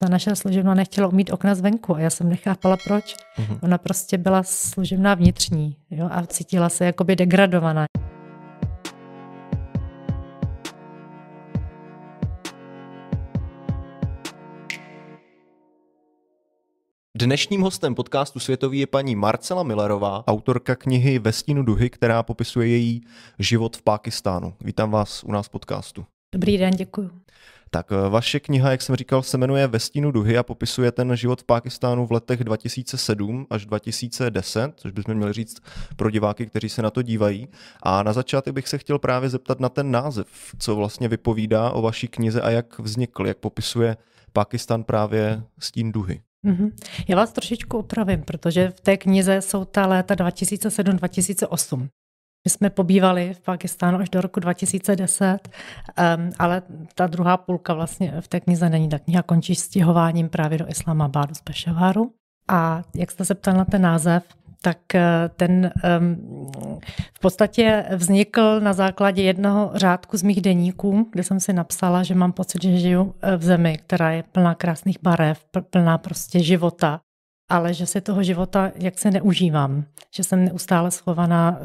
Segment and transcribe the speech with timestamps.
[0.00, 3.16] ta naše služebna nechtěla umít okna zvenku a já jsem nechápala proč.
[3.38, 3.58] Mm-hmm.
[3.62, 7.86] Ona prostě byla služebná vnitřní jo, a cítila se jakoby degradovaná.
[17.16, 22.68] Dnešním hostem podcastu Světový je paní Marcela Millerová, autorka knihy Ve stínu duhy, která popisuje
[22.68, 23.00] její
[23.38, 24.54] život v Pákistánu.
[24.60, 26.04] Vítám vás u nás podcastu.
[26.34, 27.10] Dobrý den, děkuji.
[27.70, 31.16] Tak eh, vaše kniha, jak jsem říkal, se jmenuje Ve stínu duhy a popisuje ten
[31.16, 35.56] život v Pákistánu v letech 2007 až 2010, což bychom měli říct
[35.96, 37.48] pro diváky, kteří se na to dívají.
[37.82, 41.82] A na začátek bych se chtěl právě zeptat na ten název, co vlastně vypovídá o
[41.82, 43.96] vaší knize a jak vznikl, jak popisuje
[44.32, 46.20] Pákistán právě stín duhy.
[46.46, 46.70] Mm-hmm.
[47.08, 51.88] Já vás trošičku opravím, protože v té knize jsou ta léta 2007-2008.
[52.48, 56.62] My jsme pobývali v Pakistánu až do roku 2010, um, ale
[56.94, 58.88] ta druhá půlka vlastně v té knize není.
[58.88, 62.12] Ta kniha končí stěhováním právě do Islamabadu z Pešaváru.
[62.48, 64.24] A jak jste se ptal na ten název,
[64.62, 65.70] tak eh, ten
[67.14, 72.14] v podstatě vznikl na základě jednoho řádku z mých deníků, kde jsem si napsala, že
[72.14, 77.00] mám pocit, že žiju eh, v zemi, která je plná krásných barev, plná prostě života
[77.48, 81.64] ale že si toho života jak se neužívám, že jsem neustále schovaná eh,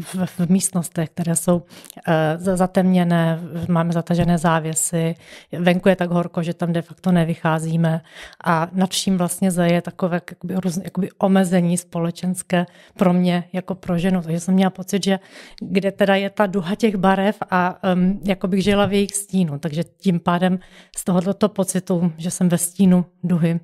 [0.00, 1.62] v, v místnostech, které jsou
[2.08, 5.14] eh, zatemněné, máme zatažené závěsy,
[5.52, 8.00] venku je tak horko, že tam de facto nevycházíme
[8.44, 14.22] a nad vším vlastně zaje takové jakoby, jakoby omezení společenské pro mě jako pro ženu.
[14.22, 15.18] Takže jsem měla pocit, že
[15.60, 19.58] kde teda je ta duha těch barev a um, jako bych žila v jejich stínu.
[19.58, 20.58] Takže tím pádem
[20.96, 23.60] z tohoto pocitu, že jsem ve stínu duhy,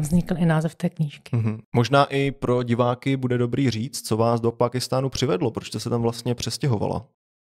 [0.00, 1.36] vznikl i název té knížky.
[1.36, 1.58] Mm-hmm.
[1.74, 5.90] Možná i pro diváky bude dobrý říct, co vás do Pakistánu přivedlo, proč jste se
[5.90, 7.06] tam vlastně přestěhovala.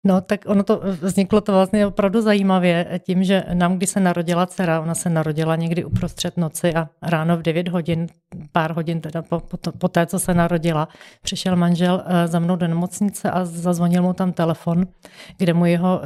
[0.06, 4.46] No, tak ono to vzniklo to vlastně opravdu zajímavě tím, že nám, když se narodila
[4.46, 8.06] dcera, ona se narodila někdy uprostřed noci a ráno v 9 hodin,
[8.52, 10.88] pár hodin teda po, po, to, po té, co se narodila,
[11.22, 14.86] přišel manžel eh, za mnou do nemocnice a zazvonil mu tam telefon,
[15.36, 16.00] kde mu jeho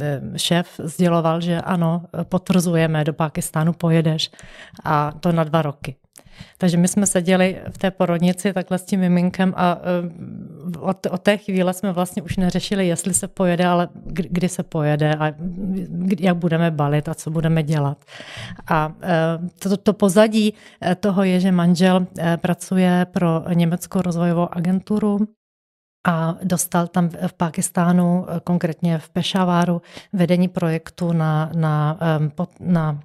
[0.00, 4.30] eh, šéf sděloval, že ano, potvrzujeme, do Pákistánu pojedeš
[4.84, 5.96] a to na dva roky.
[6.58, 11.22] Takže my jsme seděli v té porodnici takhle s tím miminkem a eh, od, od
[11.22, 15.32] té chvíle jsme vlastně už neřešili, jestli se pojede, ale kdy se pojede a
[16.20, 17.98] jak budeme balit a co budeme dělat.
[18.70, 22.06] A eh, to, to pozadí eh, toho je, že manžel
[22.36, 25.18] pracuje pro Německou rozvojovou agenturu
[26.06, 29.82] a dostal tam v Pakistánu, konkrétně v Pešaváru,
[30.12, 33.00] vedení projektu na, na, na, na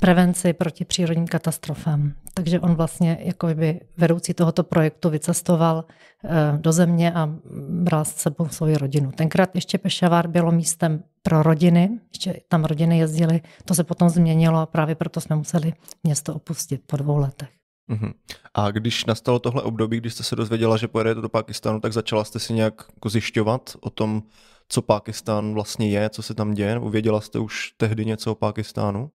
[0.00, 2.12] prevenci proti přírodním katastrofám.
[2.34, 5.84] Takže on vlastně jako by vedoucí tohoto projektu vycestoval
[6.24, 7.30] eh, do země a
[7.68, 9.12] bral s sebou svoji rodinu.
[9.12, 14.58] Tenkrát ještě Pešavár bylo místem pro rodiny, ještě tam rodiny jezdily, to se potom změnilo
[14.58, 17.59] a právě proto jsme museli město opustit po dvou letech.
[17.90, 18.12] Uh-huh.
[18.54, 22.24] A když nastalo tohle období, kdy jste se dozvěděla, že pojedete do Pakistánu, tak začala
[22.24, 24.22] jste si nějak jako zjišťovat o tom,
[24.68, 28.34] co Pakistán vlastně je, co se tam děje, nebo věděla jste už tehdy něco o
[28.34, 29.10] Pakistánu?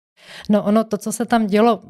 [0.49, 1.81] No ono, to, co se tam dělo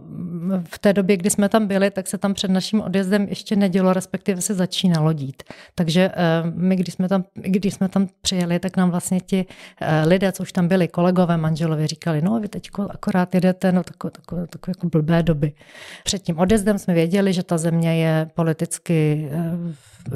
[0.68, 3.92] v té době, kdy jsme tam byli, tak se tam před naším odjezdem ještě nedělo,
[3.92, 5.42] respektive se začínalo dít.
[5.74, 9.46] Takže eh, my, když jsme tam, když jsme tam přijeli, tak nám vlastně ti
[9.80, 13.82] eh, lidé, co už tam byli, kolegové, manželovi, říkali, no vy teď akorát jedete, no
[13.84, 15.52] takové, takové, takové jako blbé doby.
[16.04, 19.50] Před tím odjezdem jsme věděli, že ta země je politicky eh,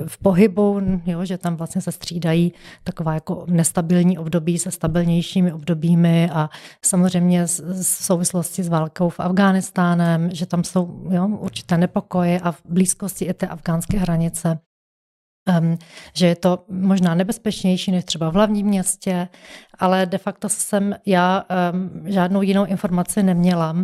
[0.06, 2.52] v pohybu, jo, že tam vlastně se střídají
[2.84, 6.50] taková jako nestabilní období se stabilnějšími obdobími a
[6.84, 12.62] samozřejmě v souvislosti s válkou v Afghánistánem, že tam jsou jo, určité nepokoje a v
[12.68, 14.58] blízkosti i té afgánské hranice
[15.60, 15.78] Um,
[16.14, 19.28] že je to možná nebezpečnější než třeba v hlavním městě,
[19.78, 23.76] ale de facto jsem já um, žádnou jinou informaci neměla,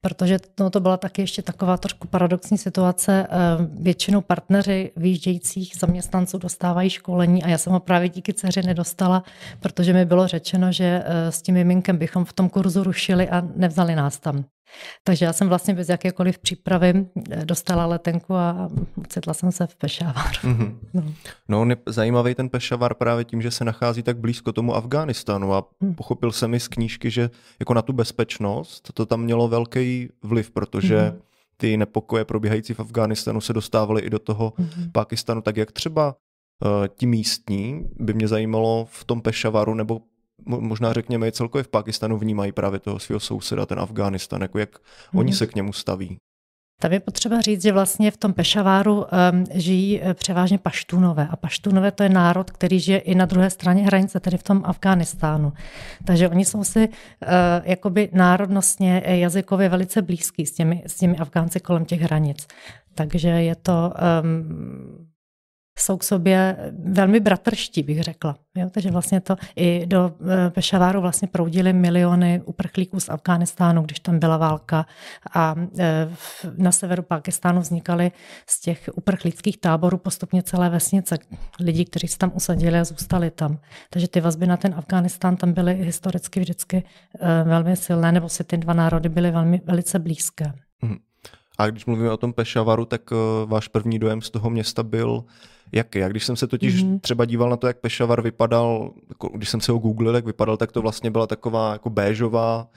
[0.00, 3.26] protože no, to byla taky ještě taková trošku paradoxní situace.
[3.58, 9.22] Um, většinou partneři výjíždějících zaměstnanců dostávají školení a já jsem ho právě díky dceři nedostala,
[9.60, 13.42] protože mi bylo řečeno, že uh, s tím miminkem bychom v tom kurzu rušili a
[13.56, 14.44] nevzali nás tam.
[15.04, 19.76] Takže já jsem vlastně bez jakékoliv přípravy eh, dostala letenku a ocitla jsem se v
[19.76, 20.32] Pešavar.
[20.32, 20.76] Mm-hmm.
[21.48, 25.64] No, no zajímavý ten Pešavar právě tím, že se nachází tak blízko tomu Afghánistánu a
[25.80, 25.94] mm.
[25.94, 27.30] pochopil jsem i z knížky, že
[27.60, 31.20] jako na tu bezpečnost to tam mělo velký vliv, protože mm-hmm.
[31.56, 34.92] ty nepokoje probíhající v Afghánistánu se dostávaly i do toho mm-hmm.
[34.92, 36.16] Pakistanu, tak jak třeba
[36.64, 40.00] uh, ti místní by mě zajímalo v tom Pešavaru nebo
[40.46, 44.70] možná řekněme i celkově v Pakistanu vnímají právě toho svého souseda, ten Afghánistán, jako jak
[44.70, 45.18] mm-hmm.
[45.18, 46.16] oni se k němu staví.
[46.80, 49.06] Tam je potřeba říct, že vlastně v tom Pešaváru um,
[49.54, 51.28] žijí eh, převážně paštunové.
[51.30, 54.62] A paštunové to je národ, který žije i na druhé straně hranice, tedy v tom
[54.64, 55.52] Afghánistánu.
[56.04, 56.94] Takže oni jsou si uh,
[57.64, 62.46] jakoby národnostně, jazykově velice blízký s těmi, s těmi Afgánci kolem těch hranic.
[62.94, 63.92] Takže je to
[64.22, 65.13] um,
[65.78, 68.36] jsou k sobě velmi bratrští, bych řekla.
[68.56, 68.70] Jo?
[68.70, 74.18] Takže vlastně to i do eh, Pešaváru vlastně proudily miliony uprchlíků z Afghánistánu, když tam
[74.18, 74.86] byla válka
[75.34, 76.10] a eh,
[76.56, 78.12] na severu Pakistánu vznikaly
[78.46, 81.18] z těch uprchlíckých táborů postupně celé vesnice
[81.60, 83.58] lidí, kteří se tam usadili a zůstali tam.
[83.90, 86.82] Takže ty vazby na ten Afghánistán tam byly historicky vždycky
[87.20, 90.52] eh, velmi silné, nebo si ty dva národy byly velmi, velice blízké.
[90.82, 90.96] Hmm.
[91.58, 93.00] A když mluvíme o tom Pešavaru, tak
[93.46, 95.24] váš první dojem z toho města byl
[95.74, 96.02] jaký.
[96.02, 97.00] A když jsem se totiž mm-hmm.
[97.00, 100.56] třeba díval na to, jak Pešavar vypadal, jako, když jsem se ho googlil, jak vypadal,
[100.56, 102.68] tak to vlastně byla taková jako béžová,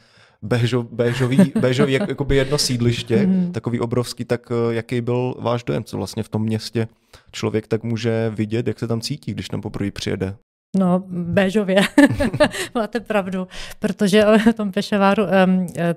[0.41, 3.51] béžo, béžový, béžový jak, jakoby jedno sídliště, mm.
[3.51, 6.87] takový obrovský, tak eh, jaký byl váš dojem, co vlastně v tom městě
[7.31, 10.35] člověk tak může vidět, jak se tam cítí, když tam poprvé přijede?
[10.77, 11.81] No, béžově,
[12.75, 13.47] máte pravdu,
[13.79, 15.23] protože o tom Pešaváru,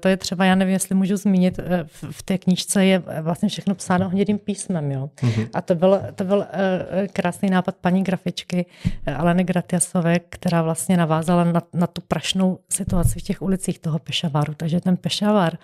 [0.00, 3.74] to je třeba, já nevím, jestli můžu zmínit, eh, v té knížce je vlastně všechno
[3.74, 5.10] psáno hnědým písmem, jo.
[5.16, 5.48] Mm-hmm.
[5.54, 8.66] A to byl, to byl eh, krásný nápad paní grafičky
[9.06, 13.98] eh, Aleny Gratiasové, která vlastně navázala na, na tu prašnou situaci v těch ulicích toho
[13.98, 14.54] Pešaváru.
[14.54, 15.58] Takže ten Pešavár,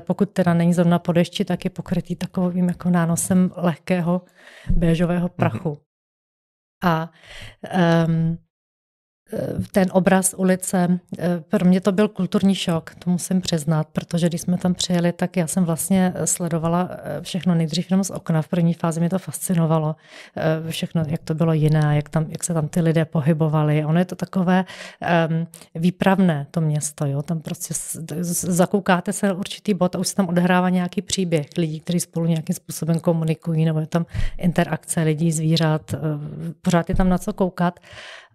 [0.00, 4.22] pokud teda není zrovna po dešti, tak je pokrytý takovým jako nánosem lehkého
[4.70, 5.68] béžového prachu.
[5.68, 5.80] Mm-hmm.
[6.84, 7.10] A
[8.06, 8.38] um,
[9.72, 14.40] ten obraz ulice, eh, pro mě to byl kulturní šok, to musím přiznat, protože když
[14.40, 18.42] jsme tam přijeli, tak já jsem vlastně sledovala eh, všechno nejdřív jenom z okna.
[18.42, 19.96] V první fázi mě to fascinovalo,
[20.36, 23.84] eh, všechno, jak to bylo jiné, jak, tam, jak se tam ty lidé pohybovali.
[23.84, 24.64] Ono je to takové
[25.28, 27.06] um, výpravné, to město.
[27.06, 27.22] Jo?
[27.22, 27.74] Tam prostě
[28.32, 32.26] zakoukáte se na určitý bod a už se tam odehrává nějaký příběh lidí, kteří spolu
[32.26, 34.06] nějakým způsobem komunikují, nebo je tam
[34.38, 35.94] interakce lidí, zvířat,
[36.62, 37.80] pořád je tam na co koukat.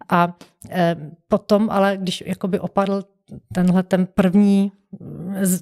[0.08, 0.36] A
[0.70, 0.96] eh,
[1.28, 3.02] potom, ale když jakoby opadl
[3.52, 4.72] tenhle ten první,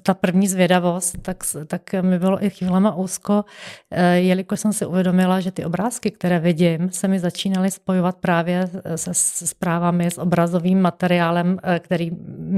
[0.03, 3.45] ta první zvědavost, tak, tak mi bylo i chvílema úzko,
[3.91, 8.69] eh, jelikož jsem si uvědomila, že ty obrázky, které vidím, se mi začínaly spojovat právě
[8.95, 9.13] se,
[9.47, 12.11] zprávami, s obrazovým materiálem, eh, který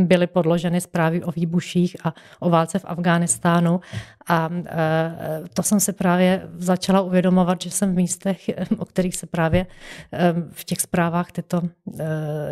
[0.03, 3.79] byly podloženy zprávy o výbuších a o válce v Afghánistánu.
[4.27, 9.27] A eh, to jsem si právě začala uvědomovat, že jsem v místech, o kterých se
[9.27, 9.65] právě
[10.51, 11.61] v těch zprávách tyto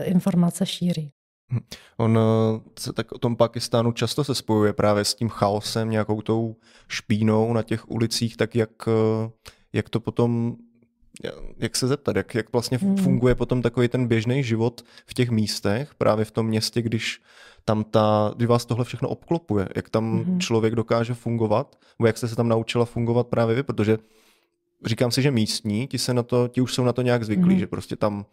[0.05, 1.11] informace šíří.
[1.53, 1.59] Hm.
[1.97, 6.21] On eh, se tak o tom Pakistánu často se spojuje právě s tím chaosem, nějakou
[6.21, 6.55] tou
[6.87, 9.29] špínou na těch ulicích, tak jak, eh,
[9.73, 10.55] jak to potom,
[11.57, 12.97] jak se zeptat, jak, jak vlastně hmm.
[12.97, 17.21] funguje potom takový ten běžný život v těch místech, právě v tom městě, když
[17.65, 20.39] tam ta, když vás tohle všechno obklopuje, jak tam hmm.
[20.39, 23.97] člověk dokáže fungovat, nebo jak jste se tam naučila fungovat právě vy, protože
[24.85, 27.49] říkám si, že místní, ti se na to, ti už jsou na to nějak zvyklí,
[27.49, 27.59] hmm.
[27.59, 28.25] že prostě tam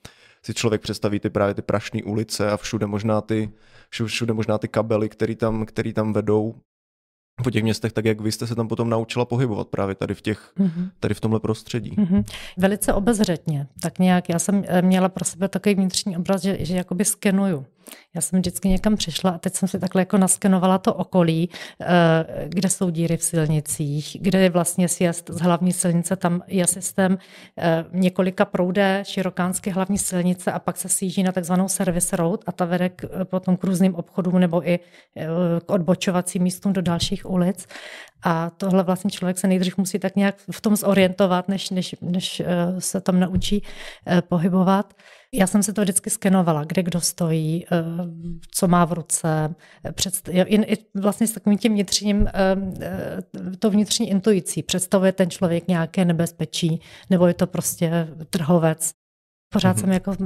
[0.47, 3.51] si člověk představí ty právě ty prašné ulice a všude možná ty,
[4.07, 6.55] všude možná ty kabely, které tam, který tam vedou
[7.45, 10.23] po těch městech, tak jak vy jste se tam potom naučila pohybovat právě tady v,
[10.23, 10.91] těch, mm-hmm.
[11.01, 11.91] tady v tomhle prostředí?
[11.91, 12.25] Mm-hmm.
[12.57, 13.67] Velice obezřetně.
[13.81, 17.67] Tak nějak, já jsem eh, měla pro sebe takový vnitřní obraz, že, že jakoby skenuju.
[18.15, 21.51] Já jsem vždycky někam přišla a teď jsem si takhle jako naskenovala to okolí,
[21.81, 26.67] eh, kde jsou díry v silnicích, kde je vlastně sjezd z hlavní silnice, tam je
[26.67, 27.19] systém
[27.59, 32.53] eh, několika proudé širokánské hlavní silnice a pak se sjíždí na takzvanou service road a
[32.53, 34.79] ta vede k, potom k různým obchodům nebo i
[35.67, 37.67] k odbočovacím místům do dalších ulic.
[38.23, 42.41] A tohle vlastně člověk se nejdřív musí tak nějak v tom zorientovat, než, než, než
[42.41, 43.63] eh, se tam naučí
[44.07, 44.95] eh, pohybovat.
[45.35, 47.85] Já jsem se to vždycky skenovala, kde kdo stojí, eh,
[48.51, 49.55] co má v ruce,
[49.93, 52.29] předst- i vlastně s takovým tím vnitřním,
[53.59, 54.63] to vnitřní intuicí.
[54.63, 59.02] Představuje ten člověk nějaké nebezpečí, nebo je to prostě trhovec.
[59.53, 59.81] Pořád mm-hmm.
[59.81, 60.17] jsem jako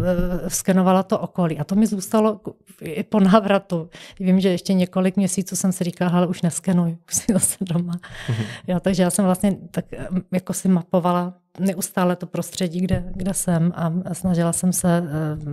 [0.49, 2.41] skenovala to okolí a to mi zůstalo
[2.81, 3.91] i po návratu.
[4.21, 7.93] Vím, že ještě několik měsíců jsem si říkala, ale už neskenuj, už si zase doma.
[7.93, 8.47] Mm-hmm.
[8.67, 9.85] Jo, takže já jsem vlastně tak
[10.33, 15.45] jako si mapovala neustále to prostředí, kde, kde jsem a snažila jsem se, uh,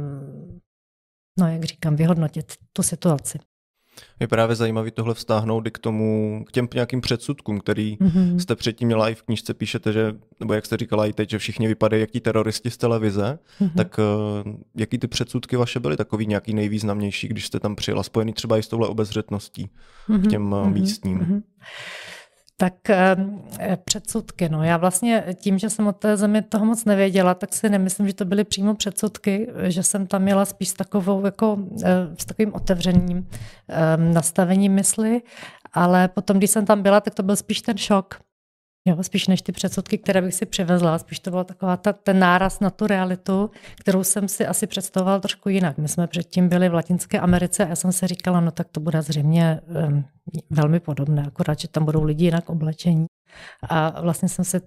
[1.39, 3.39] no jak říkám, vyhodnotit tu situaci.
[4.19, 8.37] Je právě zajímavé tohle vztáhnout i k tomu, k těm nějakým předsudkům, který mm-hmm.
[8.37, 11.37] jste předtím měla i v knížce, píšete, že, nebo jak jste říkala i teď, že
[11.37, 13.71] všichni vypadají jak ti teroristi z televize, mm-hmm.
[13.77, 13.99] tak
[14.45, 18.57] uh, jaký ty předsudky vaše byly takový nějaký nejvýznamnější, když jste tam přijela, spojený třeba
[18.57, 19.69] i s touhle obezřetností
[20.09, 20.27] mm-hmm.
[20.27, 20.73] k těm mm-hmm.
[20.73, 21.19] místním?
[21.19, 21.41] Mm-hmm.
[22.57, 23.15] Tak eh,
[23.83, 24.63] předsudky, no.
[24.63, 28.13] Já vlastně tím, že jsem o té zemi toho moc nevěděla, tak si nemyslím, že
[28.13, 32.53] to byly přímo předsudky, že jsem tam měla spíš s takovou, jako eh, s takovým
[32.53, 33.27] otevřením
[33.69, 35.21] eh, nastavením mysli,
[35.73, 38.19] ale potom, když jsem tam byla, tak to byl spíš ten šok,
[38.87, 42.19] Jo, spíš než ty předsudky, které bych si přivezla, spíš to byla taková ta, ten
[42.19, 45.77] náraz na tu realitu, kterou jsem si asi představovala trošku jinak.
[45.77, 48.79] My jsme předtím byli v Latinské Americe a já jsem si říkala, no tak to
[48.79, 50.05] bude zřejmě um,
[50.49, 53.05] velmi podobné, akorát, že tam budou lidi jinak oblečení.
[53.69, 54.61] A vlastně jsem se,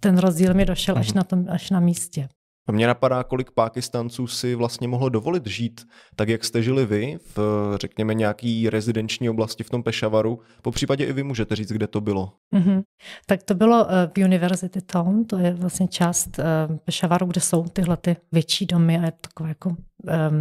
[0.00, 1.16] ten rozdíl mi došel až mhm.
[1.16, 2.28] na, tom, až na místě.
[2.70, 7.38] Mě napadá, kolik Pákistanců si vlastně mohlo dovolit žít tak, jak jste žili vy, v
[7.76, 10.40] řekněme nějaký rezidenční oblasti v tom Pešavaru.
[10.62, 12.32] Po případě i vy můžete říct, kde to bylo.
[12.54, 12.82] Mm-hmm.
[13.26, 17.64] Tak to bylo eh, v University Town, to je vlastně část uh, Pešavaru, kde jsou
[17.64, 19.76] tyhle ty větší domy a je to takové jako um,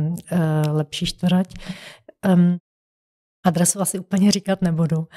[0.06, 0.18] uh,
[0.72, 1.54] lepší čtvrať.
[2.34, 2.58] Um,
[3.44, 5.08] adresu asi úplně říkat nebudu,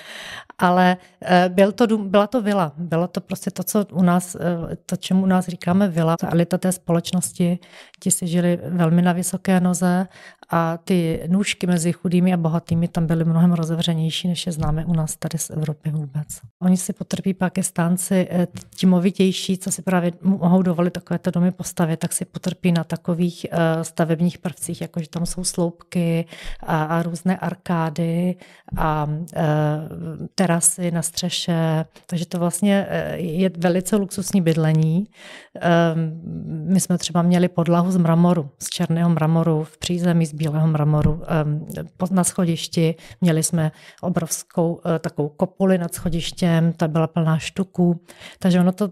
[0.58, 2.72] ale eh, byl to, byla to vila.
[2.76, 6.16] Bylo to prostě to, co u nás, eh, to, čemu u nás říkáme vila.
[6.16, 7.58] Ta elita té společnosti,
[8.00, 10.06] ti si žili velmi na vysoké noze
[10.50, 14.92] a ty nůžky mezi chudými a bohatými tam byly mnohem rozevřenější, než je známe u
[14.92, 16.26] nás tady z Evropy vůbec.
[16.62, 22.00] Oni si potrpí pakistánci, eh, ti movitější, co si právě mohou dovolit takovéto domy postavit,
[22.00, 23.46] tak si potrpí na takových
[23.82, 26.26] stavebních prvcích, jako že tam jsou sloupky
[26.60, 28.13] a, a různé arkády
[28.76, 29.08] a
[30.34, 35.06] terasy na střeše, takže to vlastně eh, je velice luxusní bydlení.
[35.60, 36.20] Ehm,
[36.72, 41.22] my jsme třeba měli podlahu z mramoru, z černého mramoru, v přízemí z bílého mramoru
[42.10, 42.94] na schodišti.
[43.20, 48.00] Měli jsme obrovskou takovou kopuli nad schodištěm, ta byla plná štuků,
[48.38, 48.88] takže ono to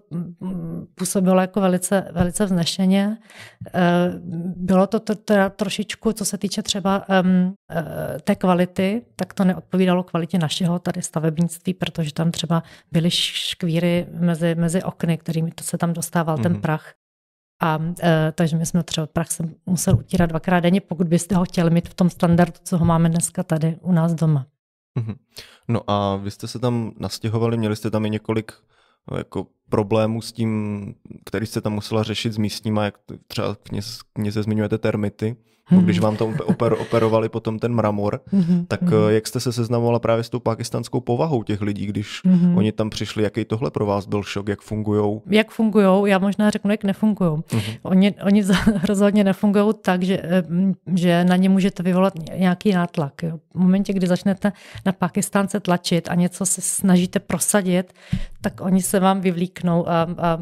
[0.95, 3.17] působilo jako velice, velice vznešeně.
[4.57, 7.05] Bylo to teda trošičku, co se týče třeba
[8.25, 12.63] té kvality, tak to neodpovídalo kvalitě našeho tady stavebnictví, protože tam třeba
[12.93, 16.43] byly škvíry mezi, mezi okny, kterými to se tam dostával mm-hmm.
[16.43, 16.61] ten mhm.
[16.61, 16.95] prach.
[17.63, 21.45] A e, takže my jsme třeba prach se musel utírat dvakrát denně, pokud byste ho
[21.45, 24.47] chtěli mít v tom standardu, co ho máme dneska tady u nás doma.
[24.99, 25.17] Mm-hmm.
[25.69, 28.53] No a vy jste se tam nastěhovali, měli jste tam i několik
[29.11, 34.01] no, jako problémů s tím, který jste tam musela řešit s místníma, jak třeba kněz,
[34.13, 35.37] kněze zmiňujete termity.
[35.73, 35.85] Mm-hmm.
[35.85, 38.65] Když vám tam oper, operovali potom ten mramor, mm-hmm.
[38.69, 39.09] tak mm-hmm.
[39.09, 42.59] jak jste se seznamovala právě s tou pakistánskou povahou těch lidí, když mm-hmm.
[42.59, 45.21] oni tam přišli, jaký tohle pro vás byl šok, jak fungují?
[45.27, 47.31] Jak fungují, já možná řeknu, jak nefungují.
[47.31, 47.79] Mm-hmm.
[47.83, 48.45] Oni, oni
[48.89, 50.43] rozhodně nefungují tak, že, eh,
[50.95, 53.23] že na ně můžete vyvolat nějaký nátlak.
[53.23, 53.39] Jo.
[53.55, 54.53] V momentě, kdy začnete
[54.87, 57.93] na Pakistánce tlačit a něco se snažíte prosadit,
[58.41, 60.39] tak oni se vám vyvlíknou a, a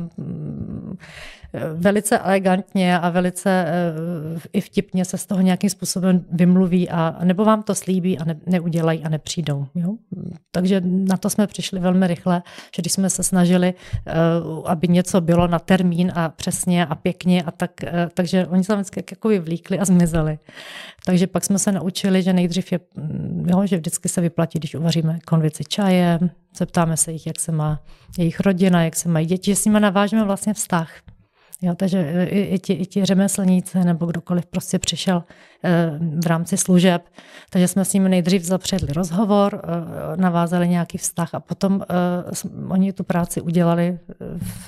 [1.75, 7.45] velice elegantně a velice eh, i vtipně se z toho nějakým způsobem vymluví a nebo
[7.45, 9.66] vám to slíbí a ne, neudělají a nepřijdou.
[9.75, 9.95] Jo?
[10.50, 12.42] Takže na to jsme přišli velmi rychle,
[12.76, 13.75] že když jsme se snažili,
[14.07, 14.12] eh,
[14.64, 18.75] aby něco bylo na termín a přesně a pěkně a tak, eh, takže oni se
[18.75, 20.38] vždycky jako vyvlíkli a zmizeli.
[21.07, 22.80] Takže pak jsme se naučili, že nejdřív je,
[23.47, 26.19] jo, že vždycky se vyplatí, když uvaříme konvici čaje,
[26.57, 27.80] zeptáme se jich, jak se má
[28.19, 30.90] jejich rodina, jak se mají děti, že s nimi navážeme vlastně vztah.
[31.62, 35.23] Jo, takže e, i, i, ti, i ti řemeslníci nebo kdokoliv prostě přišel
[35.64, 37.09] e, v rámci služeb,
[37.50, 41.81] takže jsme s nimi nejdřív zapředli rozhovor, e, navázali nějaký vztah a potom
[42.69, 43.99] oni tu práci udělali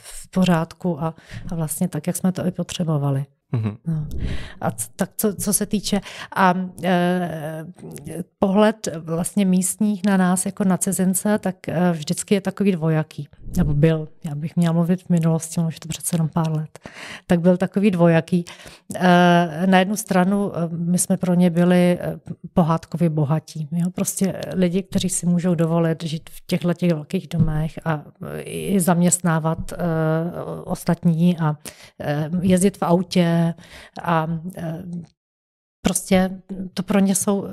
[0.01, 1.15] v pořádku a,
[1.51, 3.27] a vlastně tak, jak jsme to i potřebovali.
[3.53, 3.77] Mm-hmm.
[3.87, 4.07] No.
[4.61, 6.01] A tak co, co se týče
[6.37, 7.65] a e,
[8.39, 13.29] pohled vlastně místních na nás jako na cizince, tak e, vždycky je takový dvojaký.
[13.57, 16.79] Nebo byl, já bych měla mluvit v minulosti, už to přece jenom pár let.
[17.27, 18.45] Tak byl takový dvojaký.
[18.95, 22.19] E, na jednu stranu e, my jsme pro ně byli e,
[22.55, 23.69] pohádkově bohatí.
[23.73, 23.91] Jo?
[23.91, 28.03] Prostě lidi, kteří si můžou dovolit žít v těchto těch velkých domech a
[28.39, 29.77] i zaměstnávat e,
[30.65, 31.57] ostatní a
[32.01, 33.42] e, jezdit v autě,
[34.01, 35.22] a e,
[35.83, 36.31] prostě
[36.75, 37.51] to pro ně jsou eh,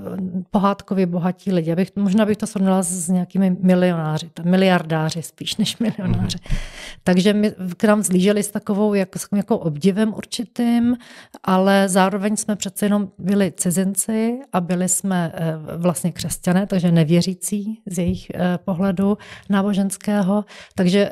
[0.51, 1.71] pohádkově bohatí lidi.
[1.71, 6.37] Abych, možná bych to srovnala s nějakými milionáři, miliardáři spíš než milionáři.
[6.37, 6.57] Mm-hmm.
[7.03, 10.97] Takže my k nám zlíželi s takovou jako, s jako obdivem určitým,
[11.43, 17.81] ale zároveň jsme přece jenom byli cizinci a byli jsme eh, vlastně křesťané, takže nevěřící
[17.85, 19.17] z jejich eh, pohledu
[19.49, 20.45] náboženského.
[20.75, 21.11] Takže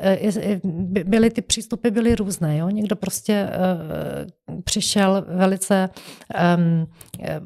[1.04, 2.56] byly ty přístupy byly různé.
[2.56, 2.68] Jo?
[2.68, 3.50] Někdo prostě
[4.64, 5.88] přišel velice
[6.56, 6.86] um,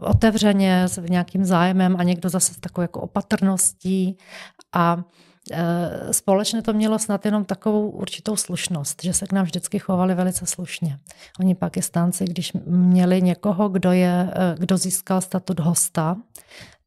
[0.01, 4.19] otevřeně, s nějakým zájmem a někdo zase s takovou jako opatrností
[4.73, 5.05] a
[5.53, 10.15] eh, Společně to mělo snad jenom takovou určitou slušnost, že se k nám vždycky chovali
[10.15, 10.99] velice slušně.
[11.41, 16.17] Oni pakistánci, když měli někoho, kdo, je, eh, kdo získal statut hosta,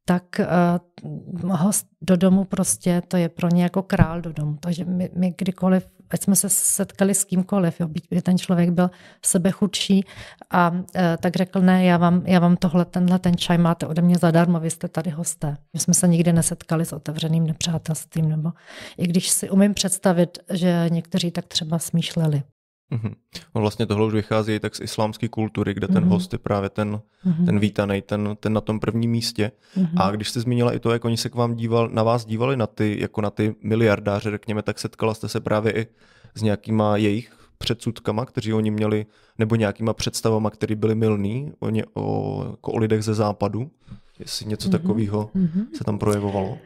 [0.06, 4.58] tak uh, host do domu prostě, to je pro ně jako král do domu.
[4.60, 8.90] Takže my, my kdykoliv, ať jsme se setkali s kýmkoliv, jo, by ten člověk byl
[9.26, 10.06] sebe chudší
[10.52, 10.80] a uh,
[11.20, 14.60] tak řekl, ne, já vám, já vám tohle, tenhle ten čaj máte ode mě zadarmo,
[14.60, 15.58] vy jste tady hosté.
[15.74, 18.52] My jsme se nikdy nesetkali s otevřeným nepřátelstvím, nebo
[18.98, 22.44] i když si umím představit, že někteří tak třeba smýšleli.
[22.92, 23.14] Mm-hmm.
[23.54, 25.94] On vlastně tohle už vychází tak z islámské kultury, kde mm-hmm.
[25.94, 27.46] ten host je právě ten, mm-hmm.
[27.46, 29.52] ten vítaný, ten, ten na tom prvním místě.
[29.78, 30.02] Mm-hmm.
[30.02, 32.58] A když jste zmínila i to, jak oni se k vám díval, na vás dívali
[32.58, 35.88] na ty, jako na ty miliardáře, řekněme, tak setkala jste se právě i
[36.36, 39.06] s nějakýma jejich předsudkama, kteří oni měli,
[39.38, 43.72] nebo nějakýma představama, které byly milný o, ně, o, jako o lidech ze západu.
[44.20, 44.72] Jestli něco mm-hmm.
[44.72, 45.66] takového mm-hmm.
[45.74, 46.58] se tam projevovalo.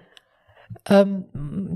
[1.04, 1.26] Um,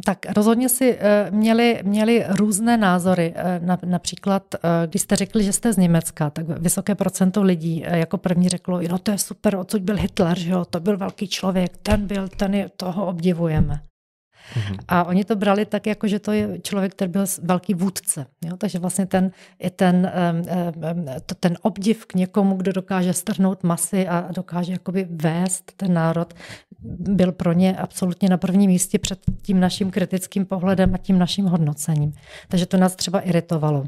[0.05, 3.33] tak rozhodně si uh, měli, měli různé názory.
[3.35, 7.85] Uh, na, například, uh, když jste řekli, že jste z Německa, tak vysoké procento lidí
[7.87, 10.97] uh, jako první řeklo, jo, to je super, odsud byl Hitler, že jo, to byl
[10.97, 13.79] velký člověk, ten byl, ten je, toho obdivujeme.
[14.53, 14.77] Mm-hmm.
[14.87, 18.25] A oni to brali tak, jako že to je člověk, který byl velký vůdce.
[18.45, 18.57] Jo?
[18.57, 20.11] Takže vlastně ten, je ten,
[21.39, 26.33] ten obdiv k někomu, kdo dokáže strhnout masy a dokáže jakoby vést ten národ,
[26.83, 31.45] byl pro ně absolutně na prvním místě před tím naším kritickým pohledem a tím naším
[31.45, 32.13] hodnocením.
[32.47, 33.83] Takže to nás třeba iritovalo.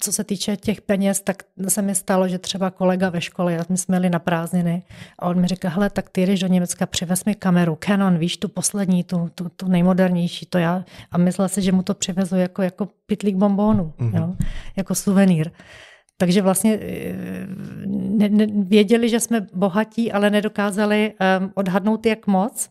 [0.00, 3.64] Co se týče těch peněz, tak se mi stalo, že třeba kolega ve škole, já
[3.70, 4.82] jsme jeli na prázdniny
[5.18, 8.36] a on mi říká, hele, tak ty jdeš do Německa, přivez mi kameru, Canon, víš,
[8.36, 10.84] tu poslední, tu, tu, tu nejmodernější, to já.
[11.10, 14.16] A myslel si, že mu to přivezu jako, jako pitlík bombónu, mm-hmm.
[14.16, 14.34] jo,
[14.76, 15.50] jako suvenýr.
[16.18, 17.46] Takže vlastně eh,
[17.86, 22.70] ne, ne, věděli, že jsme bohatí, ale nedokázali um, odhadnout, jak moc.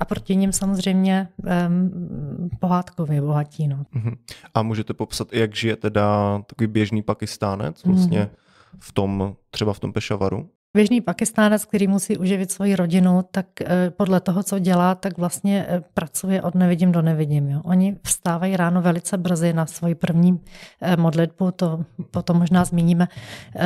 [0.00, 1.28] A proti ním samozřejmě
[1.68, 3.68] um, pohádkově bohatí.
[3.68, 3.84] No.
[3.96, 4.16] Uh-huh.
[4.54, 8.76] A můžete popsat, jak žije teda takový běžný pakistánec vlastně uh-huh.
[8.78, 10.50] v tom, třeba v tom Pešavaru?
[10.76, 15.66] Běžný pakistánec, který musí uživit svoji rodinu, tak eh, podle toho, co dělá, tak vlastně
[15.68, 17.48] eh, pracuje od nevidím do nevidím.
[17.48, 17.60] Jo.
[17.64, 20.40] Oni vstávají ráno velice brzy na svoji první
[20.80, 23.08] eh, modlitbu, to potom možná zmíníme.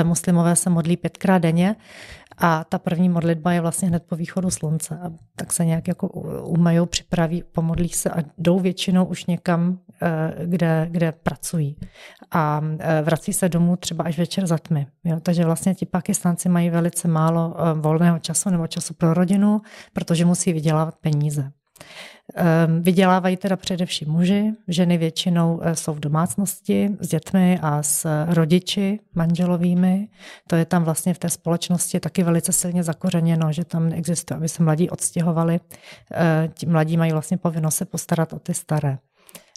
[0.03, 1.77] Muslimové se modlí pětkrát denně
[2.39, 4.99] a ta první modlitba je vlastně hned po východu slunce.
[5.03, 6.09] A tak se nějak jako
[6.43, 11.77] umajou, připraví, pomodlí se a jdou většinou už někam, eh, kde, kde pracují.
[12.31, 14.87] A eh, vrací se domů třeba až večer za tmy.
[15.05, 15.21] Jo?
[15.21, 19.63] Takže vlastně ti pakistánci mají velice málo eh, volného času nebo času pro rodinu,
[19.93, 21.53] protože musí vydělávat peníze.
[22.35, 28.25] Ehm, vydělávají teda především muži, ženy většinou eh, jsou v domácnosti s dětmi a s
[28.27, 30.09] rodiči manželovými.
[30.47, 34.49] To je tam vlastně v té společnosti taky velice silně zakořeněno, že tam neexistuje, aby
[34.49, 35.61] se mladí odstěhovali.
[36.13, 38.99] Eh, ti mladí mají vlastně povinnost se postarat o ty staré.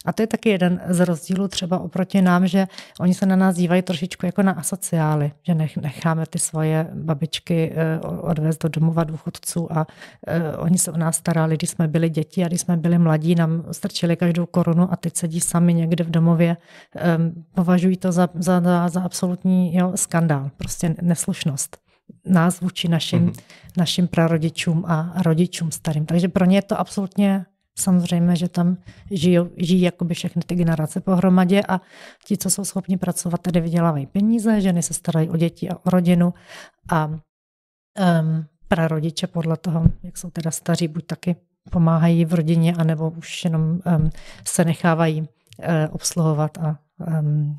[0.04, 2.66] A to je taky jeden z rozdílů třeba oproti nám, že
[3.00, 8.00] oni se na nás dívají trošičku jako na asociály, že necháme ty svoje babičky eh,
[8.00, 9.86] odvést do domova důchodců a
[10.26, 13.34] eh, oni se o nás starali, když jsme byli děti a když jsme byli mladí,
[13.34, 16.56] nám strčili každou korunu a teď sedí sami někde v domově.
[16.96, 21.76] Ehm, považují to za, za, za absolutní jo, skandál, prostě neslušnost
[22.24, 23.42] nás vůči našim, mm-hmm.
[23.76, 26.06] našim prarodičům a rodičům starým.
[26.06, 27.46] Takže pro ně je to absolutně
[27.80, 28.76] Samozřejmě, že tam
[29.10, 31.80] žijí, žijí jakoby všechny ty generace pohromadě a
[32.24, 35.90] ti, co jsou schopni pracovat, tady vydělávají peníze, ženy se starají o děti a o
[35.90, 36.34] rodinu
[36.90, 37.20] a um,
[38.68, 41.36] prarodiče podle toho, jak jsou teda staří, buď taky
[41.70, 44.10] pomáhají v rodině, anebo už jenom um,
[44.46, 45.26] se nechávají uh,
[45.90, 46.78] obsluhovat a
[47.20, 47.56] um,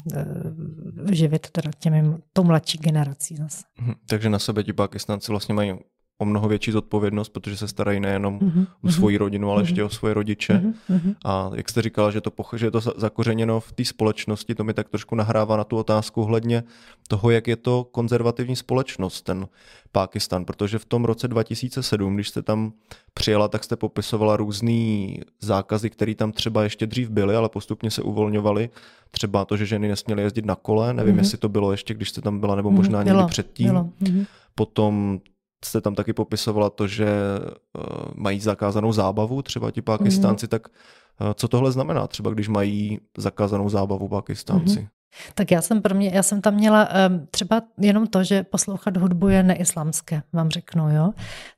[1.11, 3.63] živit teda těmi, tou mladší generací zase.
[3.79, 3.93] Mhm.
[4.09, 5.73] Takže na sebe ti Pakistánci vlastně mají
[6.21, 8.61] o mnoho větší zodpovědnost, protože se starají nejenom mm-hmm.
[8.63, 8.91] o mhm.
[8.91, 9.65] svoji rodinu, ale mm-hmm.
[9.65, 10.53] ještě o svoje rodiče.
[10.89, 11.15] Mm-hmm.
[11.25, 14.73] A jak jste říkala, že, to, že je to zakořeněno v té společnosti, to mi
[14.73, 16.63] tak trošku nahrává na tu otázku hledně
[17.07, 19.47] toho, jak je to konzervativní společnost, ten
[19.91, 22.73] Pákistan, protože v tom roce 2007, když jste tam
[23.13, 28.01] přijela, tak jste popisovala různý zákazy, které tam třeba ještě dřív byly, ale postupně se
[28.01, 28.69] uvolňovaly.
[29.11, 31.19] Třeba to, že ženy nesměly jezdit na kole, nevím, mm-hmm.
[31.19, 33.67] jestli to bylo ještě, když jste tam byla, nebo možná mm, někdy předtím.
[33.67, 33.89] Bylo.
[34.01, 34.25] Mm-hmm.
[34.55, 35.19] Potom
[35.65, 37.83] jste tam taky popisovala to, že uh,
[38.15, 40.49] mají zakázanou zábavu, třeba ti Pakistánci, mm-hmm.
[40.49, 44.79] tak uh, co tohle znamená třeba, když mají zakázanou zábavu Pakistánci?
[44.79, 44.87] Mm-hmm.
[45.35, 48.97] Tak já jsem, pro mě, já jsem tam měla um, třeba jenom to, že poslouchat
[48.97, 51.11] hudbu je neislamské, vám řeknu, jo.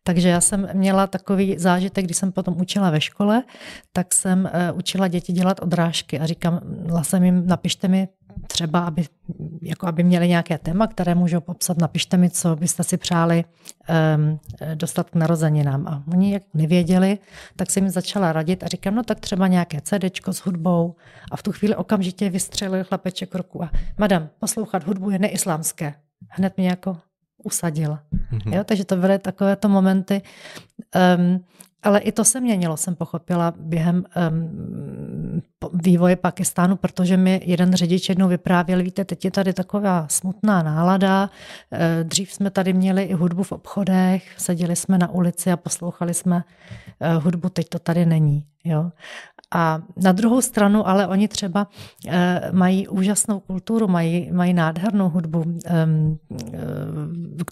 [0.04, 3.44] Takže já jsem měla takový zážitek, když jsem potom učila ve škole,
[3.92, 6.60] tak jsem uh, učila děti dělat odrážky a říkám,
[7.02, 8.08] jsem jim, napište mi
[8.48, 9.06] třeba, aby,
[9.64, 14.40] jako aby měli nějaké téma, které můžou popsat, napište mi, co byste si přáli um,
[14.76, 15.88] dostat k narozeninám.
[15.88, 17.18] A oni jak nevěděli,
[17.56, 20.96] tak jsem jim začala radit a říkám, no tak třeba nějaké CDčko s hudbou
[21.32, 25.94] a v tu chvíli okamžitě vystřelil chlapeček ruku a madam, poslouchat hudbu je neislámské.
[26.30, 26.98] Hned mě jako
[27.44, 27.98] usadil.
[28.14, 28.56] Mm-hmm.
[28.56, 30.22] Jo, takže to byly takovéto momenty.
[31.18, 31.46] Um,
[31.84, 35.42] ale i to se měnilo, jsem pochopila během um,
[35.74, 41.30] vývoje Pakistánu, protože mi jeden řidič jednou vyprávěl, víte, teď je tady taková smutná nálada,
[41.72, 46.14] eh, dřív jsme tady měli i hudbu v obchodech, seděli jsme na ulici a poslouchali
[46.14, 46.44] jsme
[47.00, 48.46] eh, hudbu, teď to tady není.
[48.64, 48.92] Jo?
[49.54, 51.68] A na druhou stranu, ale oni třeba
[52.08, 56.18] eh, mají úžasnou kulturu, mají, mají nádhernou hudbu, ehm,
[56.54, 56.60] eh,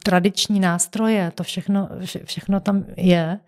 [0.04, 1.90] tradiční nástroje, to všechno,
[2.26, 3.40] všechno tam je.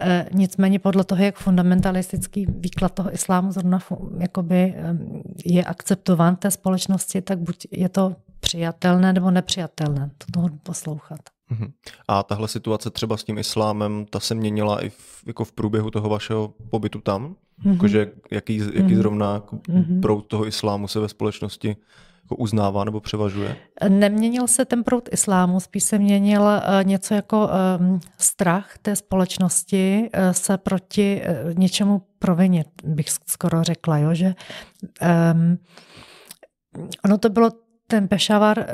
[0.00, 3.78] Eh, nicméně podle toho, jak fundamentalistický výklad toho islámu zrovna
[4.18, 10.58] jakoby ehm, je akceptován té společnosti, tak buď je to přijatelné nebo nepřijatelné to hudbu
[10.62, 11.20] poslouchat.
[11.50, 11.72] Mhm.
[12.08, 15.90] A tahle situace třeba s tím islámem, ta se měnila i v, jako v průběhu
[15.90, 17.36] toho vašeho pobytu tam?
[17.64, 17.72] Mm-hmm.
[17.72, 18.96] Jakože jaký, jaký mm-hmm.
[18.96, 20.00] zrovna jako mm-hmm.
[20.00, 21.76] proud toho islámu se ve společnosti
[22.22, 23.56] jako uznává nebo převažuje?
[23.88, 27.48] Neměnil se ten proud islámu, spíš se měnil uh, něco jako
[27.80, 34.34] um, strach té společnosti uh, se proti uh, něčemu provinit, bych skoro řekla, jo, že
[35.32, 35.58] um,
[37.04, 37.50] ono to bylo,
[37.86, 38.66] ten Pešavar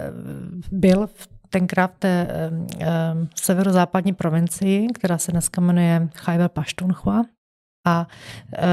[0.72, 7.22] byl v tenkrát v té um, severozápadní provincii, která se dneska jmenuje Khyber Paštunchua.
[7.84, 8.06] A
[8.56, 8.66] e,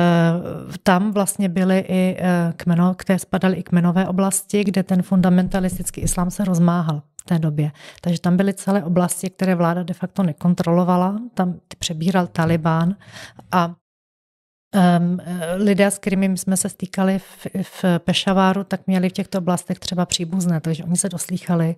[0.83, 6.31] tam vlastně byly i e, kmeno, které spadaly i kmenové oblasti, kde ten fundamentalistický islám
[6.31, 7.71] se rozmáhal v té době.
[8.01, 12.95] Takže tam byly celé oblasti, které vláda de facto nekontrolovala, tam přebíral Taliban
[13.51, 13.75] a
[14.99, 15.19] Um,
[15.55, 20.05] lidé, s kterými jsme se stýkali v, v Pešaváru, tak měli v těchto oblastech třeba
[20.05, 21.75] příbuzné, takže oni se doslýchali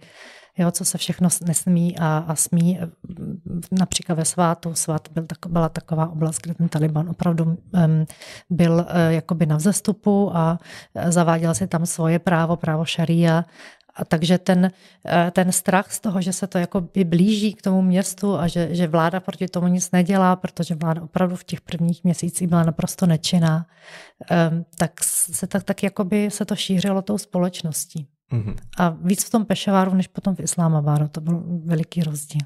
[0.58, 2.80] jo, co se všechno nesmí a, a smí.
[3.72, 7.58] Například ve svátu, svát byl tak, byla taková oblast, kde ten Taliban opravdu um,
[8.50, 10.60] byl uh, jakoby na vzestupu a
[11.10, 13.46] zaváděl si tam svoje právo, právo šaria
[13.96, 14.72] a takže ten,
[15.32, 18.76] ten strach z toho, že se to jako by blíží k tomu městu a že,
[18.76, 23.06] že vláda proti tomu nic nedělá, protože vláda opravdu v těch prvních měsících byla naprosto
[23.06, 23.66] nečinná,
[24.78, 28.08] tak se tak, tak jakoby se to šířilo tou společností.
[28.34, 28.56] Mm-hmm.
[28.78, 31.08] A víc v tom Pešaváru, než potom v Islámabádu.
[31.08, 32.42] To byl veliký rozdíl.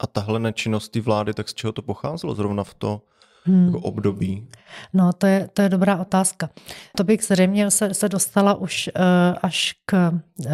[0.00, 3.02] A tahle nečinnost té vlády, tak z čeho to pocházelo zrovna v to
[3.44, 3.66] hmm.
[3.66, 4.48] jako období?
[4.92, 6.50] No, to je, to je dobrá otázka.
[6.96, 9.02] To bych zřejmě se, se dostala už uh,
[9.42, 10.50] až k uh,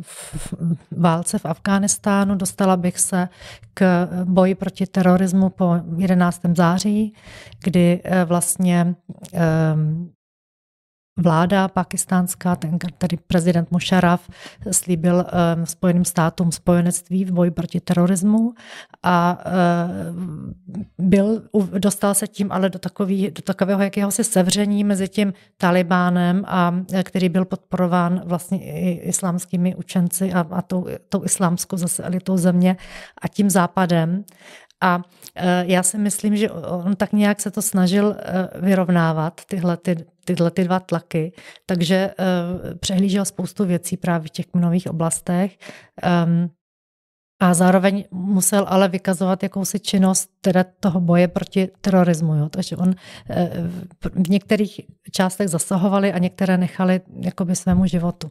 [0.00, 0.34] v
[0.90, 3.28] válce v Afghánistánu, dostala bych se
[3.74, 6.40] k boji proti terorismu po 11.
[6.56, 7.14] září,
[7.64, 8.94] kdy vlastně
[11.16, 14.30] Vláda pakistánská, ten, tedy prezident Musharraf,
[14.70, 18.54] slíbil um, Spojeným státům spojenectví v boji proti terorismu
[19.02, 21.42] a uh, byl,
[21.78, 27.28] dostal se tím ale do, takový, do takového jakéhosi sevření mezi tím Talibánem, a, který
[27.28, 32.76] byl podporován vlastně i islámskými učenci a, a tou, tou islámskou zase elitou země
[33.22, 34.24] a tím západem.
[34.82, 35.02] A
[35.34, 39.96] e, já si myslím, že on tak nějak se to snažil e, vyrovnávat, tyhle, ty,
[40.24, 41.32] tyhle ty dva tlaky,
[41.66, 42.14] takže e,
[42.74, 45.58] přehlížel spoustu věcí právě v těch nových oblastech.
[47.40, 52.34] A zároveň musel ale vykazovat jakousi činnost teda toho boje proti terorismu.
[52.34, 52.48] Jo.
[52.48, 52.94] Takže on
[54.24, 58.30] v některých částech zasahovali a některé nechali jakoby svému životu.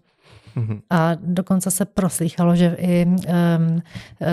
[0.58, 0.82] Mm-hmm.
[0.90, 3.82] A dokonce se proslýchalo, že i um,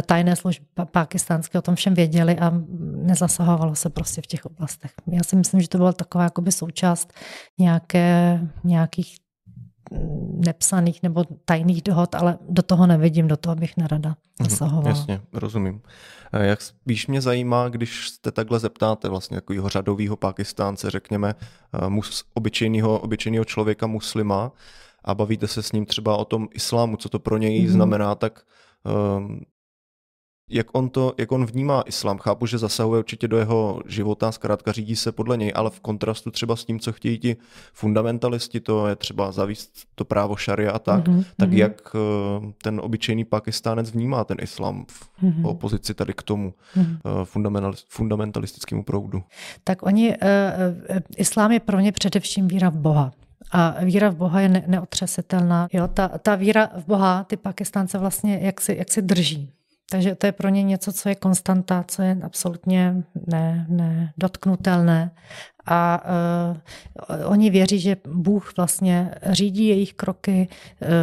[0.06, 2.52] tajné služby pakistánské o tom všem věděli a
[3.02, 4.90] nezasahovalo se prostě v těch oblastech.
[5.06, 7.12] Já si myslím, že to byla taková jakoby součást
[7.58, 9.16] nějaké, nějakých
[10.46, 14.08] nepsaných nebo tajných dohod, ale do toho nevidím, do toho bych nerada
[14.40, 14.88] mhm, zasahovala.
[14.88, 15.80] Jasně, rozumím.
[16.32, 21.34] Eh, jak spíš mě zajímá, když jste takhle zeptáte vlastně takového řadového pakistánce, řekněme,
[21.72, 24.52] eh, mus, obyčejného, obyčejného člověka muslima,
[25.04, 27.70] a bavíte se s ním třeba o tom islámu, co to pro něj mm-hmm.
[27.70, 28.42] znamená, tak
[29.16, 29.40] um,
[30.50, 32.18] jak on, to, jak on vnímá islám.
[32.18, 36.30] Chápu, že zasahuje určitě do jeho života, zkrátka řídí se podle něj, ale v kontrastu
[36.30, 37.36] třeba s tím, co chtějí ti
[37.72, 41.24] fundamentalisti, to je třeba zavíst to právo šaria a tak, mm-hmm.
[41.36, 41.58] tak mhm.
[41.58, 45.46] jak uh, ten obyčejný pakistánec vnímá ten islám v mm-hmm.
[45.46, 46.98] opozici tady k tomu mm-hmm.
[47.20, 49.22] uh, fundamentalistickému proudu?
[49.64, 50.16] Tak oni, uh,
[51.16, 53.12] islám je pro ně především víra v Boha.
[53.52, 55.68] A víra v Boha je ne- neotřesitelná.
[55.72, 59.52] Jo, ta, ta víra v Boha, ty Pakistánce vlastně jak si, jak si drží.
[59.90, 65.10] Takže to je pro ně něco, co je konstanta, co je absolutně ne, nedotknutelné.
[65.66, 66.02] A
[67.10, 70.48] uh, oni věří, že Bůh vlastně řídí jejich kroky.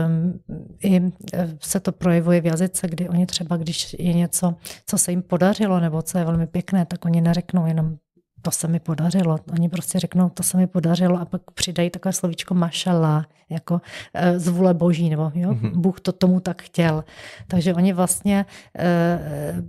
[0.08, 0.40] Um,
[0.84, 1.12] I
[1.60, 5.80] se to projevuje v jazyce, kdy oni třeba, když je něco, co se jim podařilo,
[5.80, 7.98] nebo co je velmi pěkné, tak oni neřeknou jenom
[8.42, 9.40] to se mi podařilo.
[9.52, 13.82] Oni prostě řeknou, to se mi podařilo a pak přidají takové slovíčko mašala, jako
[14.14, 15.76] e, z vůle boží, nebo jo, mm-hmm.
[15.76, 17.04] Bůh to tomu tak chtěl.
[17.48, 18.46] Takže oni vlastně,
[18.80, 19.64] e,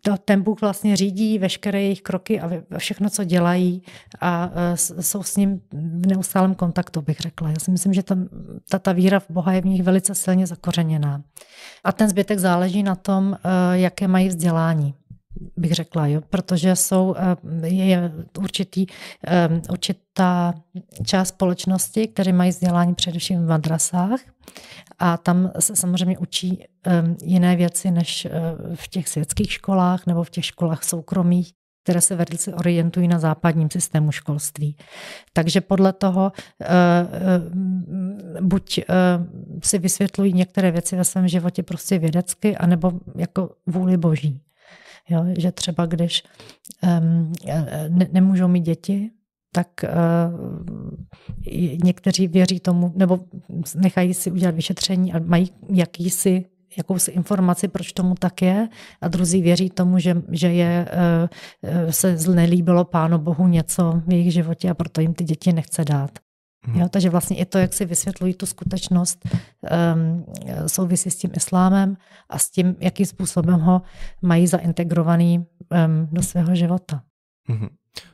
[0.00, 3.82] to, ten Bůh vlastně řídí veškeré jejich kroky a všechno, co dělají
[4.20, 7.48] a e, jsou s ním v neustálém kontaktu, bych řekla.
[7.48, 8.28] Já si myslím, že tam,
[8.70, 11.22] ta, ta víra v Boha je v nich velice silně zakořeněná.
[11.84, 13.36] A ten zbytek záleží na tom,
[13.72, 14.94] jaké mají vzdělání
[15.56, 18.86] bych řekla, jo, protože jsou, eh, je určitý,
[19.26, 20.54] eh, určitá
[21.04, 24.20] část společnosti, které mají vzdělání především v madrasách
[24.98, 28.26] a tam se samozřejmě učí eh, jiné věci než
[28.74, 33.70] v těch světských školách nebo v těch školách soukromých, které se velice orientují na západním
[33.70, 34.76] systému školství.
[35.32, 36.32] Takže podle toho
[38.40, 38.80] buď
[39.62, 44.40] si vysvětlují některé věci ve svém životě prostě vědecky, anebo jako vůli boží.
[45.10, 46.22] Jo, že třeba když
[46.82, 47.32] um,
[47.88, 49.10] ne, nemůžou mít děti,
[49.52, 50.40] tak uh,
[51.84, 53.20] někteří věří tomu, nebo
[53.74, 56.44] nechají si udělat vyšetření a mají jakýsi
[56.76, 58.68] jakousi informaci, proč tomu tak je,
[59.00, 60.88] a druzí věří tomu, že, že je,
[61.62, 65.84] uh, se nelíbilo Pánu Bohu něco v jejich životě a proto jim ty děti nechce
[65.84, 66.10] dát.
[66.66, 66.80] Hmm.
[66.80, 69.28] Jo, takže vlastně i to, jak si vysvětlují tu skutečnost,
[69.94, 70.24] um,
[70.66, 71.96] souvisí s tím islámem
[72.28, 73.82] a s tím, jakým způsobem ho
[74.22, 77.02] mají zaintegrovaný um, do svého života.
[77.48, 77.68] Hmm.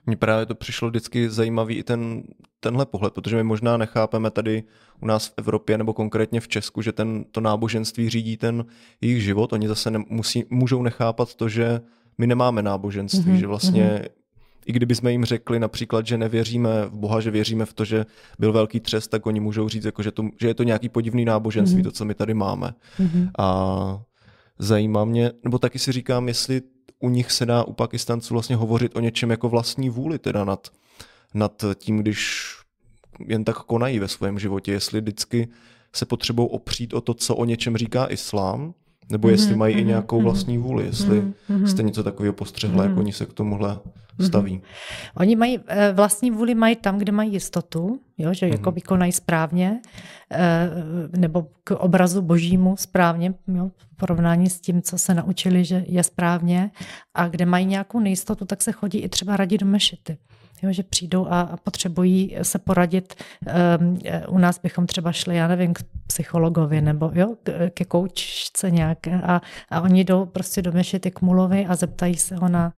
[0.07, 2.23] Mně právě to přišlo vždycky zajímavý i ten,
[2.61, 4.63] tenhle pohled, protože my možná nechápeme tady
[5.01, 8.65] u nás v Evropě nebo konkrétně v Česku, že ten, to náboženství řídí ten
[9.01, 9.53] jejich život.
[9.53, 11.81] Oni zase nemusí, můžou nechápat to, že
[12.19, 13.41] my nemáme náboženství, mm-hmm.
[13.41, 14.22] že vlastně mm-hmm
[14.67, 18.07] i kdyby jsme jim řekli například, že nevěříme v Boha, že věříme v to, že
[18.39, 21.25] byl velký třest, tak oni můžou říct, jako, že, to, že je to nějaký podivný
[21.25, 21.85] náboženství, mm-hmm.
[21.85, 22.75] to, co my tady máme.
[22.99, 23.31] Mm-hmm.
[23.39, 24.03] A
[24.59, 26.63] zajímá mě, nebo taky si říkám, jestli
[26.99, 30.69] u nich se dá u Pakistanců vlastně hovořit o něčem jako vlastní vůli, teda nad,
[31.35, 32.53] nad tím, když
[33.27, 35.49] jen tak konají ve svém životě, jestli vždycky
[35.95, 38.75] se potřebují opřít o to, co o něčem říká islám,
[39.11, 41.65] nebo jestli mm-hmm, mají mm-hmm, i nějakou mm-hmm, vlastní vůli, jestli mm-hmm.
[41.65, 42.89] jste něco takového postřehla, mm-hmm.
[42.89, 43.79] jak oni se k tomuhle
[44.21, 44.59] staví.
[44.59, 45.11] Mm-hmm.
[45.17, 48.53] Oni mají eh, vlastní vůli mají tam, kde mají jistotu, jo, že mm-hmm.
[48.53, 49.81] jako vykonají správně,
[50.31, 50.71] eh,
[51.17, 56.03] nebo k obrazu božímu správně, jo, v porovnání s tím, co se naučili, že je
[56.03, 56.71] správně,
[57.15, 60.19] a kde mají nějakou nejistotu, tak se chodí i třeba radit do mešity
[60.63, 63.15] jo, že přijdou a, a potřebují se poradit.
[63.79, 63.99] Um,
[64.29, 67.37] u nás bychom třeba šli, já nevím, k psychologovi nebo jo,
[67.75, 72.37] ke koučce nějaké a, a oni jdou prostě do Mešity k Mulovi a zeptají se
[72.37, 72.73] ho na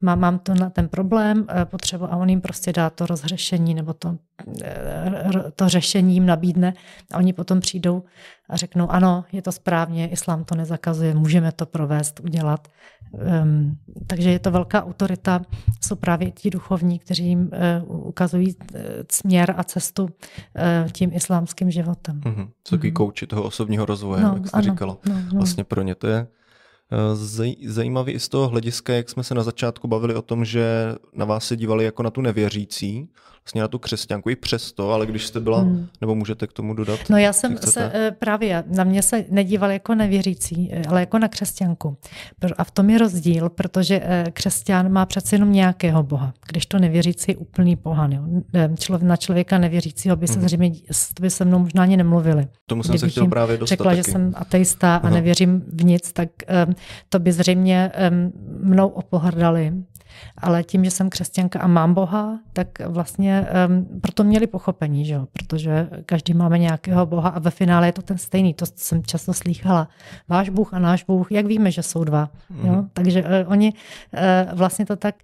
[0.00, 3.74] mám, mám to na ten problém, eh, potřebu a on jim prostě dá to rozhřešení
[3.74, 4.16] nebo to,
[4.62, 6.74] eh, to řešení jim nabídne
[7.12, 8.02] a oni potom přijdou
[8.48, 12.68] a řeknou, ano, je to správně, islám to nezakazuje, můžeme to provést, udělat.
[13.42, 15.42] Um, takže je to velká autorita,
[15.80, 17.50] jsou právě ti duchovní, kteří jim
[17.88, 18.56] uh, ukazují
[19.12, 20.10] směr a cestu uh,
[20.92, 22.20] tím islámským životem.
[22.20, 22.48] Mm-hmm.
[22.64, 22.92] Co mm-hmm.
[22.92, 24.98] kouči toho osobního rozvoje, no, jak jste ano, říkala.
[25.08, 25.22] No, no.
[25.32, 26.26] Vlastně pro ně to je
[27.66, 31.24] Zajímavý i z toho hlediska, jak jsme se na začátku bavili o tom, že na
[31.24, 33.08] vás se dívali jako na tu nevěřící,
[33.44, 35.88] vlastně na tu křesťanku i přesto, ale když jste byla, hmm.
[36.00, 37.00] nebo můžete k tomu dodat?
[37.10, 41.18] No já jsem se eh, právě, na mě se nedíval jako nevěřící, eh, ale jako
[41.18, 41.96] na křesťanku.
[42.56, 46.78] A v tom je rozdíl, protože eh, křesťan má přece jenom nějakého boha, když to
[46.78, 48.12] nevěřící je úplný pohan.
[48.12, 48.22] Jo.
[49.02, 50.48] Na člověka nevěřícího by se hmm.
[50.48, 50.72] zřejmě,
[51.20, 52.48] by se mnou možná ani nemluvili.
[52.66, 53.96] Tomu jsem Kdybych se chtěl právě dostat Řekla, taky.
[53.96, 55.10] že jsem ateista a Aha.
[55.10, 56.28] nevěřím v nic, tak
[57.08, 57.92] to by zřejmě
[58.62, 59.72] mnou opohrdali
[60.38, 65.14] ale tím, že jsem křesťanka a mám Boha, tak vlastně um, proto měli pochopení, že
[65.14, 65.26] jo?
[65.32, 69.34] protože každý máme nějakého Boha a ve finále je to ten stejný, to jsem často
[69.34, 69.88] slýchala.
[70.28, 72.30] Váš Bůh a náš Bůh, jak víme, že jsou dva.
[72.50, 72.66] Mm.
[72.66, 72.84] Jo?
[72.92, 75.14] Takže uh, oni uh, vlastně to tak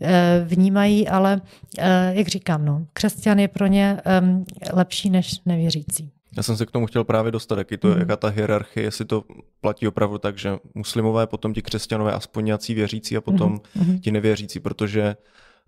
[0.00, 0.08] uh,
[0.44, 1.40] vnímají, ale
[1.78, 6.15] uh, jak říkám, no, křesťan je pro ně um, lepší než nevěřící.
[6.36, 7.98] Já jsem se k tomu chtěl právě dostat, jaký to, mm.
[7.98, 9.24] jaká ta hierarchie, jestli to
[9.60, 13.98] platí opravdu tak, že muslimové, potom ti křesťanové, aspoň nějací věřící a potom mm.
[13.98, 15.16] ti nevěřící, protože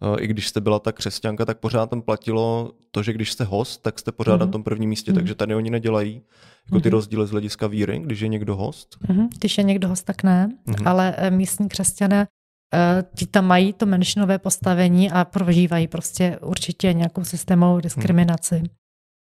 [0.00, 3.44] uh, i když jste byla ta křesťanka, tak pořád tam platilo to, že když jste
[3.44, 4.40] host, tak jste pořád mm.
[4.40, 5.14] na tom prvním místě, mm.
[5.14, 6.22] takže tady oni nedělají
[6.66, 6.92] jako ty mm.
[6.92, 8.96] rozdíly z hlediska víry, když je někdo host.
[9.08, 9.28] Mm.
[9.38, 10.74] Když je někdo host, tak ne, mm.
[10.84, 12.26] ale eh, místní křesťané
[12.74, 18.56] eh, ti tam mají to menšinové postavení a prožívají prostě určitě nějakou systémovou diskriminaci.
[18.56, 18.66] Hmm.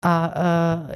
[0.04, 0.94] A uh,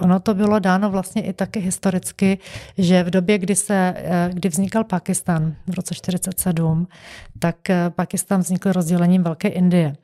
[0.00, 2.38] ono to bylo dáno vlastně i taky historicky,
[2.78, 6.88] že v době, kdy, se, uh, kdy vznikal Pakistan v roce 1947,
[7.38, 9.96] tak uh, Pakistan vznikl rozdělením Velké Indie.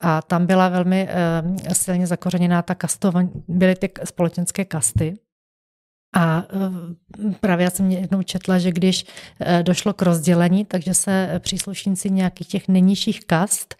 [0.00, 1.08] A tam byla velmi
[1.72, 5.14] silně zakořeněná ta kastova, byly ty společenské kasty.
[6.14, 9.04] A eh, právě já jsem jednou četla, že když
[9.40, 13.74] eh, došlo k rozdělení, takže se příslušníci nějakých těch nejnižších kast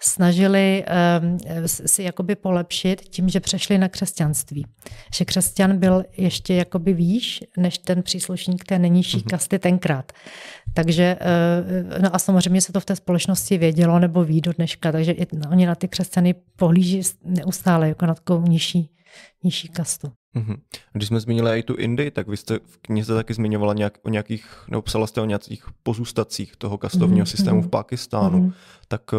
[0.00, 4.66] snažili ehm, si jakoby polepšit tím, že přešli na křesťanství.
[5.14, 9.30] Že křesťan byl ještě jakoby výš než ten příslušník té nejnižší mm-hmm.
[9.30, 10.12] kasty tenkrát.
[10.74, 11.16] Takže,
[12.02, 15.14] no a samozřejmě se to v té společnosti vědělo nebo ví do dneška, takže
[15.50, 18.90] oni na ty křesťany pohlíží neustále jako na takovou nižší,
[19.42, 20.12] nižší kastu.
[20.36, 20.56] Mm-hmm.
[20.92, 24.08] Když jsme zmínili i tu Indii, tak vy jste v knize taky zmiňovala nějak, o
[24.08, 27.30] nějakých, nebo psala jste o nějakých pozůstacích toho kastovního mm-hmm.
[27.30, 28.38] systému v Pakistánu.
[28.38, 28.52] Mm-hmm.
[28.88, 29.18] Tak uh,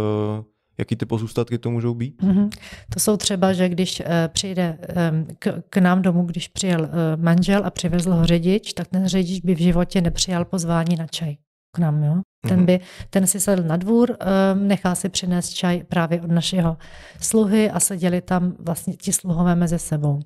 [0.77, 2.23] jaký ty pozůstatky to můžou být?
[2.23, 2.49] Mm-hmm.
[2.93, 4.77] To jsou třeba, že když uh, přijde
[5.11, 9.07] um, k, k nám domů, když přijel uh, manžel a přivezl ho řidič, tak ten
[9.07, 11.35] řidič by v životě nepřijal pozvání na čaj
[11.75, 12.03] k nám.
[12.03, 12.21] Jo?
[12.47, 12.65] Ten, mhm.
[12.65, 14.17] by, ten si sedl na dvůr,
[14.53, 16.77] nechal si přinést čaj právě od našeho
[17.21, 20.19] sluhy a seděli tam vlastně ti sluhové mezi sebou.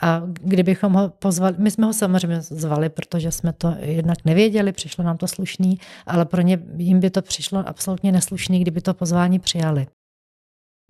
[0.00, 5.04] A kdybychom ho pozvali, my jsme ho samozřejmě zvali, protože jsme to jednak nevěděli, přišlo
[5.04, 9.38] nám to slušný, ale pro ně jim by to přišlo absolutně neslušný, kdyby to pozvání
[9.38, 9.86] přijali.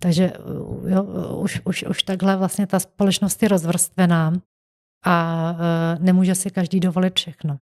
[0.01, 0.33] Takže
[0.87, 1.03] jo,
[1.37, 4.33] už, už, už takhle vlastně ta společnost je rozvrstvená
[5.05, 7.57] a e, nemůže si každý dovolit všechno.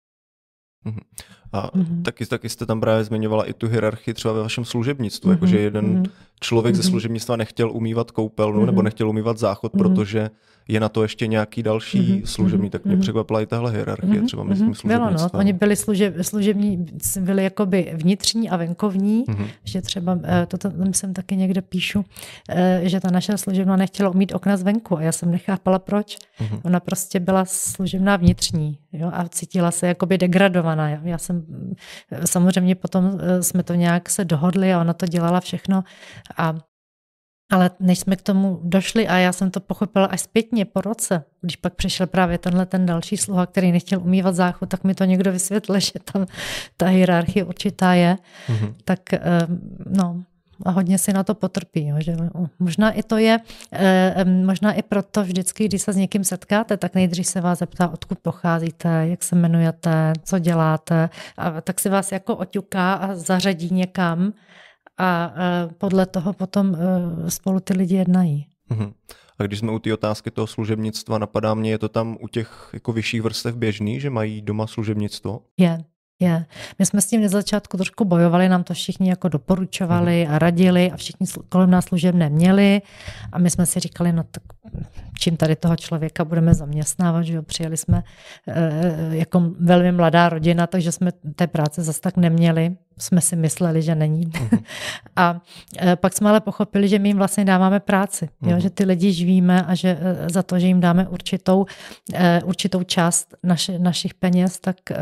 [1.54, 1.64] Mhm.
[1.64, 2.02] A mm-hmm.
[2.02, 5.34] taky, taky jste tam právě zmiňovala i tu hierarchii třeba ve vašem služebnictvu, mm-hmm.
[5.34, 6.10] jakože jeden mm-hmm.
[6.40, 6.82] člověk mm-hmm.
[6.82, 8.66] ze služebnictva nechtěl umývat koupelnu mm-hmm.
[8.66, 9.78] nebo nechtěl umývat záchod, mm-hmm.
[9.78, 10.30] protože
[10.68, 12.24] je na to ještě nějaký další mm-hmm.
[12.24, 13.00] služební, tak mě mm-hmm.
[13.00, 14.26] překvapila i tahle hierarchie mm-hmm.
[14.26, 15.28] třeba mezi tím Bylo, no.
[15.32, 16.86] Oni byli služeb, služební,
[17.20, 19.46] byli jakoby vnitřní a venkovní, mm-hmm.
[19.64, 22.04] že třeba, eh, to tam jsem taky někde píšu,
[22.48, 26.16] eh, že ta naše služebna nechtěla umít okna zvenku a já jsem nechápala proč.
[26.16, 26.60] Mm-hmm.
[26.64, 30.88] Ona prostě byla služebná vnitřní jo, a cítila se jakoby degradovaná.
[30.88, 31.43] Já jsem,
[32.24, 35.84] samozřejmě potom jsme to nějak se dohodli a ona to dělala všechno
[36.36, 36.54] a
[37.52, 41.24] ale než jsme k tomu došli, a já jsem to pochopila až zpětně po roce,
[41.40, 45.04] když pak přišel právě tenhle ten další sluha, který nechtěl umývat záchod, tak mi to
[45.04, 46.26] někdo vysvětlil, že tam
[46.76, 48.18] ta hierarchie určitá je.
[48.48, 48.74] Mm-hmm.
[48.84, 49.00] Tak
[49.86, 50.22] no,
[50.64, 51.86] a hodně si na to potrpí.
[51.86, 52.16] Jo, že
[52.58, 53.38] možná i to je,
[54.24, 58.18] možná i proto vždycky, když se s někým setkáte, tak nejdřív se vás zeptá, odkud
[58.18, 64.32] pocházíte, jak se jmenujete, co děláte, a tak si vás jako oťuká a zařadí někam
[64.98, 65.34] a
[65.78, 68.46] podle toho potom e, spolu ty lidi jednají.
[68.68, 68.92] Mhm.
[69.38, 72.70] A když jsme u té otázky toho služebnictva, napadá mě, je to tam u těch
[72.72, 75.40] jako vyšších vrstev běžný, že mají doma služebnictvo?
[75.58, 75.84] Je,
[76.20, 76.46] je.
[76.78, 80.34] My jsme s tím na začátku trošku bojovali, nám to všichni jako doporučovali mhm.
[80.34, 82.82] a radili a všichni kolem nás služebné měli
[83.32, 84.42] a my jsme si říkali, no tak
[85.18, 88.02] čím tady toho člověka budeme zaměstnávat, že jo, přijeli jsme
[88.48, 93.82] e, jako velmi mladá rodina, takže jsme té práce zase tak neměli, jsme si mysleli,
[93.82, 94.26] že není.
[94.26, 94.62] Uh-huh.
[95.16, 95.40] a
[95.80, 98.48] e, pak jsme ale pochopili, že my jim vlastně dáváme práci, uh-huh.
[98.48, 98.60] jo, mhm.
[98.60, 101.66] že ty lidi živíme a že e, za to, že jim dáme určitou,
[102.14, 104.96] e, určitou část naši, našich peněz, tak e,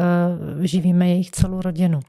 [0.60, 2.00] živíme jejich celou rodinu.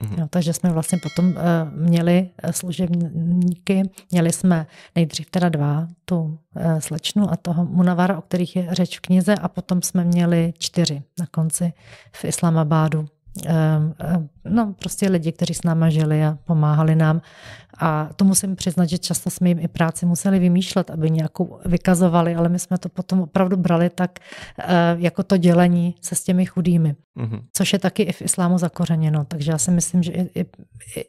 [0.00, 0.20] Mm-hmm.
[0.20, 1.34] Jo, takže jsme vlastně potom uh,
[1.72, 8.56] měli služebníky, měli jsme nejdřív teda dva, tu uh, slečnu a toho Munavara, o kterých
[8.56, 11.72] je řeč v knize, a potom jsme měli čtyři na konci
[12.12, 13.08] v Islamabádu.
[13.46, 17.20] Ehm, ehm, no, prostě lidi, kteří s náma žili a pomáhali nám.
[17.78, 22.34] A to musím přiznat, že často jsme jim i práci museli vymýšlet, aby nějakou vykazovali,
[22.34, 24.18] ale my jsme to potom opravdu brali tak
[24.58, 27.42] eh, jako to dělení se s těmi chudými, mm-hmm.
[27.52, 29.24] což je taky i v islámu zakořeněno.
[29.24, 30.46] Takže já si myslím, že i, i,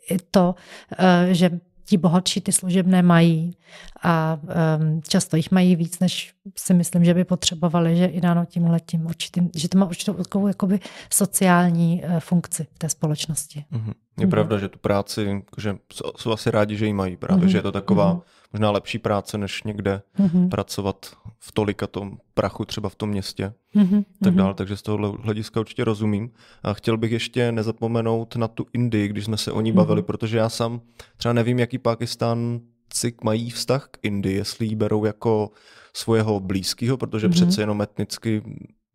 [0.09, 0.55] i to,
[0.97, 1.59] eh, že
[1.89, 3.57] ti bohatší ty služebné mají
[4.03, 8.45] a um, často jich mají víc, než si myslím, že by potřebovali, že i dáno
[8.45, 10.79] tím letím určitým, že to má určitou takovou jakoby
[11.13, 13.65] sociální uh, funkci v té společnosti.
[13.71, 13.93] Mm-hmm.
[14.19, 14.29] Je mm-hmm.
[14.29, 15.75] pravda, že tu práci, že
[16.17, 17.51] jsou asi rádi, že ji mají právě, mm-hmm.
[17.51, 18.38] že je to taková mm-hmm.
[18.53, 20.49] Možná lepší práce, než někde mm-hmm.
[20.49, 21.05] pracovat
[21.39, 24.05] v tolika tom prachu, třeba v tom městě, mm-hmm.
[24.23, 26.31] tak dále, takže z tohohle hlediska určitě rozumím.
[26.63, 30.05] A chtěl bych ještě nezapomenout na tu Indii, když jsme se o ní bavili, mm-hmm.
[30.05, 30.81] protože já sám
[31.17, 35.51] třeba nevím, jaký Pakistánci mají vztah k Indii, jestli ji berou jako
[35.93, 37.31] svého blízkého, protože mm-hmm.
[37.31, 38.43] přece jenom etnicky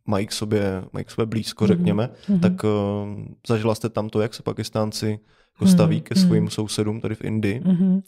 [0.07, 1.69] mají k sobě, mají k sobě blízko, mhm.
[1.69, 2.41] řekněme, mm-hmm.
[2.41, 2.71] tak uh,
[3.49, 5.19] zažila jste tam to, jak se Pakistánci
[5.55, 6.27] jako staví ke mhm.
[6.27, 6.51] svým mm.
[6.51, 7.61] sousedům tady v Indii?
[7.61, 8.03] Mm-hmm.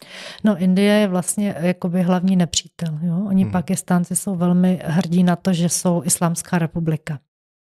[0.44, 2.98] No Indie je vlastně jakoby hlavní nepřítel.
[3.02, 3.24] Jo?
[3.28, 3.50] Oni mm.
[3.50, 7.18] Pakistánci jsou velmi hrdí na to, že jsou islámská republika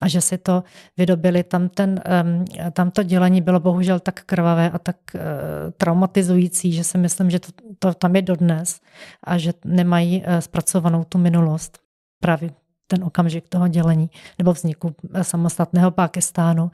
[0.01, 0.63] a že si to
[0.97, 1.43] vydobili.
[1.43, 2.01] Tam, ten,
[2.73, 5.21] tam to dělení bylo bohužel tak krvavé a tak uh,
[5.77, 8.81] traumatizující, že si myslím, že to, to tam je dodnes
[9.23, 11.79] a že nemají uh, zpracovanou tu minulost.
[12.21, 12.49] Právě
[12.89, 16.71] ten okamžik toho dělení nebo vzniku samostatného Pákistánu.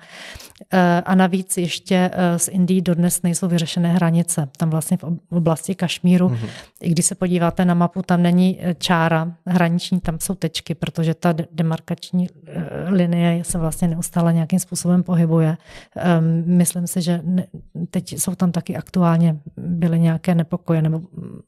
[1.06, 4.50] A navíc ještě z Indii dodnes nejsou vyřešené hranice.
[4.58, 6.50] Tam vlastně v oblasti Kašmíru, mm-hmm.
[6.82, 11.34] i když se podíváte na mapu, tam není čára hraniční, tam jsou tečky, protože ta
[11.52, 12.28] demarkační
[12.88, 15.58] linie se vlastně neustále nějakým způsobem pohybuje.
[15.96, 17.22] Ehm, myslím si, že
[17.90, 21.02] teď jsou tam taky aktuálně byly nějaké nepokoje nebo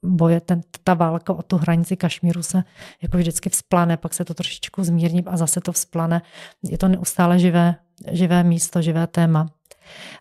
[0.04, 0.42] boje.
[0.42, 2.64] Ten, ta válka o tu hranici Kašmíru se
[3.02, 6.22] jako vždycky vzplane, pak se to trošičku zmírní a zase to vzplane.
[6.64, 7.76] Je to neustále živé,
[8.12, 9.48] živé místo, živé téma.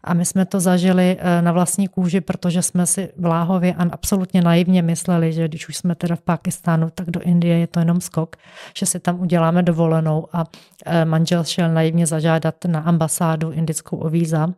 [0.04, 3.82] A my jsme to zažili eh, na vlastní kůži, protože jsme si v Láhově a
[3.90, 7.80] absolutně naivně mysleli, že když už jsme teda v Pakistánu, tak do Indie je to
[7.80, 8.36] jenom skok,
[8.76, 10.44] že si tam uděláme dovolenou a
[10.86, 14.54] eh, manžel šel naivně zažádat na ambasádu indickou o víza.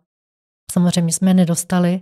[0.73, 2.01] Samozřejmě jsme nedostali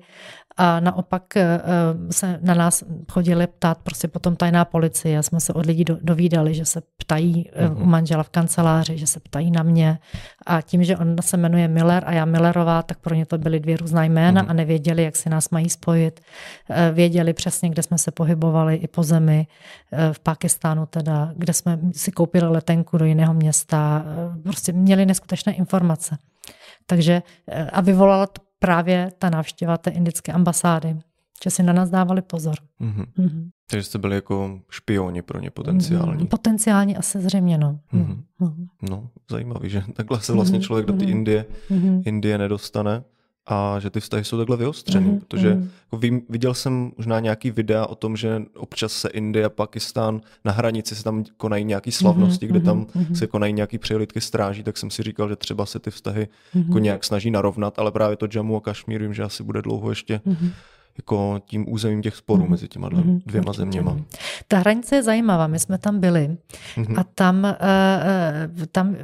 [0.56, 5.22] a naopak eh, eh, se na nás chodili ptát prostě potom tajná policie.
[5.22, 7.82] Jsme se od lidí dovídali, že se ptají mm-hmm.
[7.82, 9.98] u manžela v kanceláři, že se ptají na mě.
[10.46, 13.60] A tím, že on se jmenuje Miller a já Millerová, tak pro ně to byly
[13.60, 14.50] dvě různá jména mm-hmm.
[14.50, 16.20] a nevěděli, jak si nás mají spojit.
[16.92, 19.46] Věděli přesně, kde jsme se pohybovali i po zemi,
[20.12, 24.04] v Pakistánu teda, kde jsme si koupili letenku do jiného města.
[24.42, 26.18] Prostě měli neskutečné informace.
[26.86, 27.22] Takže
[27.72, 30.96] a vyvolala to právě ta návštěva té indické ambasády,
[31.44, 32.54] že si na nás dávali pozor.
[32.80, 33.06] Mm-hmm.
[33.18, 33.50] Mm-hmm.
[33.70, 36.24] Takže jste byli jako špioni pro ně potenciální.
[36.24, 36.28] Mm-hmm.
[36.28, 37.80] Potenciálně asi zřejmě, no.
[37.92, 38.66] Mm-hmm.
[38.90, 40.64] No, zajímavý, že takhle se vlastně mhm.
[40.64, 41.12] člověk do té mhm.
[41.12, 42.02] Indie, mm-hmm.
[42.04, 43.04] Indie nedostane
[43.46, 45.20] a že ty vztahy jsou takhle vyostřený, mm-hmm.
[45.20, 45.70] protože mhm.
[45.84, 50.20] jako vím, viděl jsem možná nějaký videa o tom, že občas se Indie a Pakistán
[50.44, 52.50] na hranici se tam konají nějaké slavnosti, mm-hmm.
[52.50, 53.14] kde tam mm-hmm.
[53.14, 56.66] se konají nějaké přehlídky stráží, tak jsem si říkal, že třeba se ty vztahy mm-hmm.
[56.66, 59.90] jako nějak snaží narovnat, ale právě to Jammu a Kašmír vím, že asi bude dlouho
[59.90, 60.50] ještě mm-hmm
[60.98, 62.48] jako tím územím těch sporů mm-hmm.
[62.48, 63.20] mezi těma mm-hmm.
[63.26, 63.60] dvěma Určitě.
[63.60, 63.96] zeměma.
[64.48, 66.36] Ta hranice je zajímavá, my jsme tam byli
[66.76, 67.00] mm-hmm.
[67.00, 68.96] a tam, uh, tam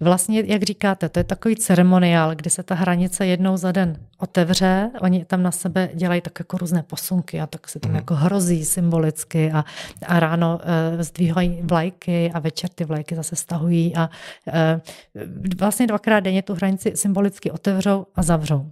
[0.00, 4.90] vlastně, jak říkáte, to je takový ceremoniál, kdy se ta hranice jednou za den otevře,
[5.00, 7.94] oni tam na sebe dělají tak jako různé posunky a tak se tam mm-hmm.
[7.94, 9.64] jako hrozí symbolicky a,
[10.06, 10.60] a ráno
[10.94, 14.10] uh, zdvíhají vlajky a večer ty vlajky zase stahují a
[14.46, 14.54] uh,
[15.58, 18.70] vlastně dvakrát denně tu hranici symbolicky otevřou a zavřou.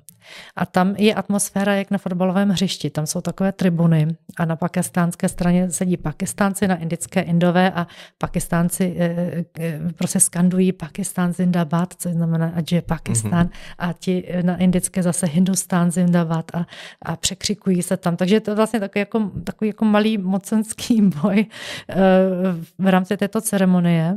[0.57, 2.91] A tam je atmosféra jak na fotbalovém hřišti.
[2.91, 7.87] Tam jsou takové tribuny a na pakistánské straně sedí Pakistánci, na indické Indové a
[8.18, 9.05] Pakistánci e,
[9.61, 13.74] e, prostě skandují Pakistán Zindabad, což znamená, ať je Pakistán mm-hmm.
[13.79, 16.66] a ti na indické zase Hindustán Zindabad a,
[17.03, 18.16] a překřikují se tam.
[18.16, 21.47] Takže je to vlastně takový jako, takový jako malý mocenský boj e,
[22.79, 24.16] v rámci této ceremonie.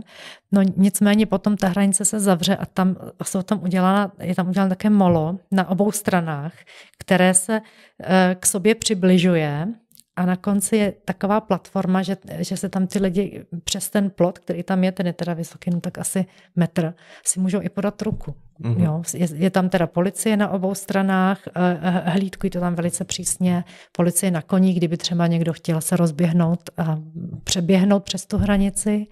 [0.51, 4.69] No nicméně potom ta hranice se zavře a tam jsou tam udělána, je tam uděláno
[4.69, 6.53] také molo na obou stranách,
[6.99, 7.61] které se
[8.03, 9.67] eh, k sobě přibližuje
[10.15, 14.39] a na konci je taková platforma, že, že se tam ty lidi přes ten plot,
[14.39, 16.25] který tam je, ten je teda vysoký, no tak asi
[16.55, 16.93] metr,
[17.25, 18.35] si můžou i podat ruku.
[18.61, 18.83] Mm-hmm.
[18.83, 23.05] Jo, je, je tam teda policie na obou stranách, eh, eh, hlídkují to tam velice
[23.05, 26.99] přísně, policie na koní, kdyby třeba někdo chtěl se rozběhnout a
[27.43, 29.07] přeběhnout přes tu hranici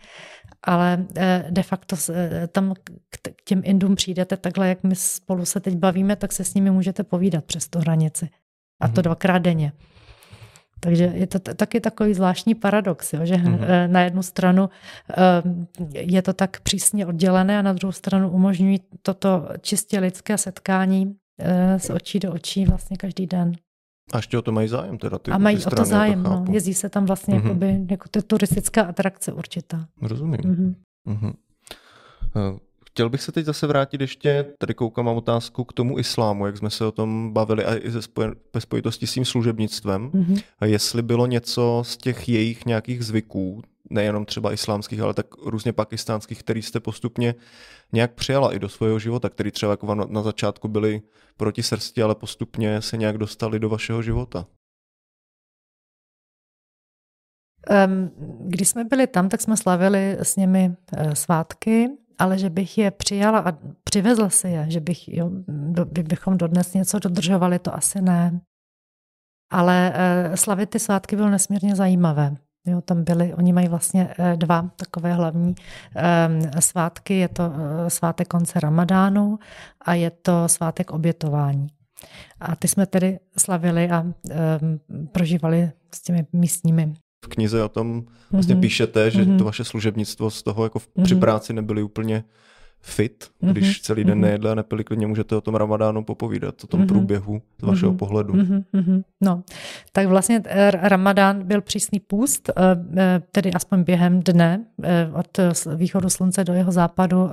[0.63, 2.73] ale eh, de facto eh, tam
[3.09, 6.71] k těm Indům přijdete takhle, jak my spolu se teď bavíme, tak se s nimi
[6.71, 8.29] můžete povídat přes tu hranici.
[8.81, 9.03] A to mhm.
[9.03, 9.71] dvakrát denně.
[10.81, 13.87] Takže je to taky takový zvláštní paradox, jo, že mm-hmm.
[13.87, 14.69] na jednu stranu
[15.93, 21.15] je to tak přísně oddělené a na druhou stranu umožňují toto čistě lidské setkání
[21.77, 23.51] z očí do očí vlastně každý den.
[24.13, 26.23] A ještě o to mají zájem teda ty A mají ty strany, o to zájem,
[26.23, 26.45] to no.
[26.51, 27.43] Jezdí se tam vlastně mm-hmm.
[27.43, 29.87] jakoby, jako to turistická atrakce určitá.
[30.01, 30.39] Rozumím.
[30.39, 30.75] Mm-hmm.
[31.07, 31.33] Mm-hmm.
[32.85, 36.57] Chtěl bych se teď zase vrátit ještě, tady koukám mám otázku k tomu islámu, jak
[36.57, 37.89] jsme se o tom bavili a i
[38.53, 40.09] ve spojitosti s tím služebnictvem.
[40.09, 40.41] Mm-hmm.
[40.59, 45.73] A jestli bylo něco z těch jejich nějakých zvyků, nejenom třeba islámských, ale tak různě
[45.73, 47.35] pakistánských, který jste postupně
[47.93, 51.01] nějak přijala i do svého života, který třeba jako na začátku byli
[51.37, 54.45] proti srsti, ale postupně se nějak dostali do vašeho života?
[58.39, 62.91] Když jsme byli tam, tak jsme slavili s nimi eh, svátky, ale že bych je
[62.91, 68.01] přijala a přivezla si je, že bych, jo, do, bychom dodnes něco dodržovali, to asi
[68.01, 68.41] ne.
[69.51, 72.35] Ale eh, slavit ty svátky bylo nesmírně zajímavé.
[72.69, 77.13] Jo, tam byly, oni mají vlastně eh, dva takové hlavní um, svátky.
[77.13, 77.55] Je to uh,
[77.87, 79.39] svátek konce Ramadánu
[79.81, 81.67] a je to svátek obětování.
[82.39, 84.13] A ty jsme tedy slavili a um,
[85.11, 86.93] prožívali s těmi místními.
[87.25, 88.61] V knize o tom vlastně mm-hmm.
[88.61, 89.37] píšete, že mm-hmm.
[89.37, 91.03] to vaše služebnictvo z toho jako v, mm-hmm.
[91.03, 92.23] při práci nebyly úplně
[92.81, 93.83] fit, když mm-hmm.
[93.83, 94.21] celý den mm-hmm.
[94.21, 96.87] nejedli a nepili, klidně můžete o tom ramadánu popovídat, o tom mm-hmm.
[96.87, 97.97] průběhu z vašeho mm-hmm.
[97.97, 98.33] pohledu.
[98.33, 99.03] Mm-hmm.
[99.21, 99.43] No,
[99.91, 102.53] tak vlastně eh, ramadán byl přísný půst, eh,
[102.97, 104.65] eh, tedy aspoň během dne
[105.13, 105.39] od
[105.75, 107.29] východu slunce do jeho západu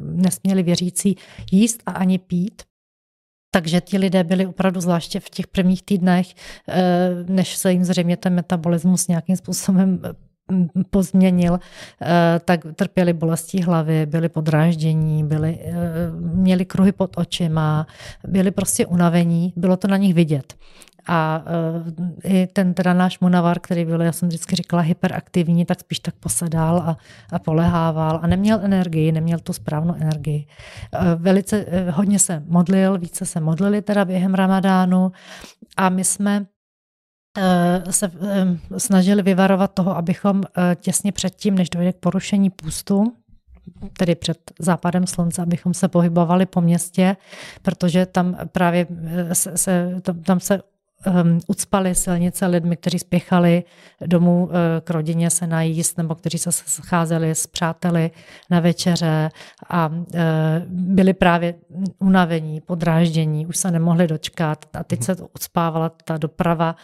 [0.00, 1.16] nesměli věřící
[1.52, 2.62] jíst a ani pít.
[3.54, 6.26] Takže ti lidé byli opravdu zvláště v těch prvních týdnech,
[7.28, 10.00] než se jim zřejmě ten metabolismus nějakým způsobem
[10.90, 11.58] pozměnil,
[12.02, 15.72] eh, tak trpěli bolestí hlavy, byli podráždění, byli, eh,
[16.20, 17.86] měli kruhy pod očima,
[18.26, 20.54] byli prostě unavení, bylo to na nich vidět.
[21.06, 21.44] A
[22.24, 25.98] uh, i ten teda náš munavar, který byl, já jsem vždycky říkala, hyperaktivní, tak spíš
[25.98, 26.96] tak posedal a,
[27.32, 30.46] a polehával a neměl energii, neměl tu správnou energii.
[31.16, 35.12] Velice hodně se modlil, více se modlili teda během ramadánu
[35.76, 36.51] a my jsme Eh,
[37.90, 43.12] se eh, snažili vyvarovat toho, abychom eh, těsně předtím, než dojde k porušení půstu,
[43.98, 47.16] tedy před západem slunce, abychom se pohybovali po městě,
[47.62, 48.86] protože tam právě
[49.32, 50.60] se, se, tam se
[51.06, 53.64] um, ucpali silnice lidmi, kteří spěchali
[54.06, 54.52] domů uh,
[54.84, 58.10] k rodině se najíst, nebo kteří se scházeli s přáteli
[58.50, 59.28] na večeře
[59.68, 60.02] a uh,
[60.68, 61.54] byli právě
[61.98, 66.76] unavení, podráždění, už se nemohli dočkat a teď se ucpávala ta doprava.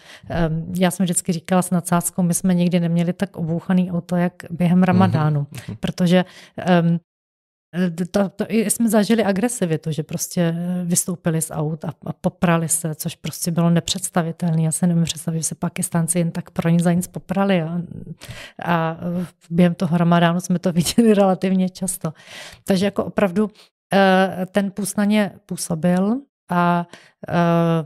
[0.48, 4.32] Um, já jsem vždycky říkala s nadsázkou, my jsme nikdy neměli tak obouchaný auto, jak
[4.50, 5.76] během ramadánu, mm-hmm.
[5.80, 6.24] protože
[6.82, 6.98] um,
[8.10, 12.94] to, to, jsme zažili agresivitu, že prostě eh, vystoupili z aut a, a poprali se,
[12.94, 14.62] což prostě bylo nepředstavitelné.
[14.62, 17.62] Já se nemůžu představit, že se Pakistánci jen tak pro nic za nic poprali.
[17.62, 17.80] A,
[18.64, 18.96] a
[19.50, 22.12] během toho ramadánu jsme to viděli relativně často.
[22.64, 23.50] Takže jako opravdu
[23.94, 26.86] eh, ten půst na ně působil a
[27.28, 27.84] eh,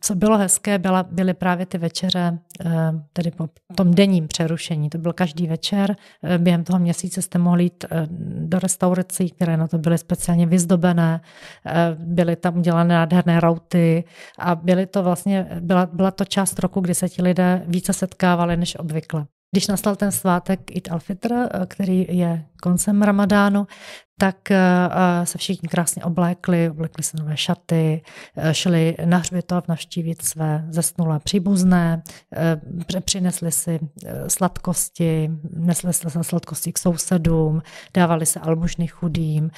[0.00, 2.70] co bylo hezké, byla, byly právě ty večeře, eh,
[3.12, 4.90] tedy po tom denním přerušení.
[4.90, 5.96] To byl každý večer.
[6.22, 8.06] Eh, během toho měsíce jste mohli jít eh,
[8.38, 11.20] do restaurací, které na to byly speciálně vyzdobené.
[11.98, 14.04] Byly tam udělané nádherné rauty
[14.38, 18.56] a byly to vlastně, byla, byla to část roku, kdy se ti lidé více setkávali
[18.56, 19.26] než obvykle.
[19.52, 23.66] Když nastal ten svátek Eid al-Fitr, který je koncem ramadánu,
[24.18, 28.02] tak eh, eh, se všichni krásně oblékli, oblekli se nové šaty,
[28.36, 32.02] eh, šli na hřbitov navštívit své zesnulé příbuzné,
[33.04, 33.80] přinesli si
[34.28, 37.62] sladkosti, nesli se sladkosti k sousedům,
[37.94, 39.50] dávali se almužny chudým,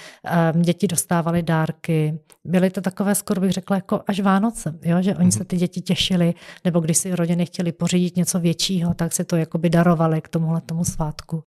[0.61, 2.19] děti dostávaly dárky.
[2.45, 5.03] Byly to takové, skoro bych řekla, jako až Vánoce, jo?
[5.03, 6.35] že oni se ty děti těšili,
[6.65, 10.61] nebo když si rodiny chtěli pořídit něco většího, tak si to jakoby darovali k tomuhle
[10.61, 11.43] tomu svátku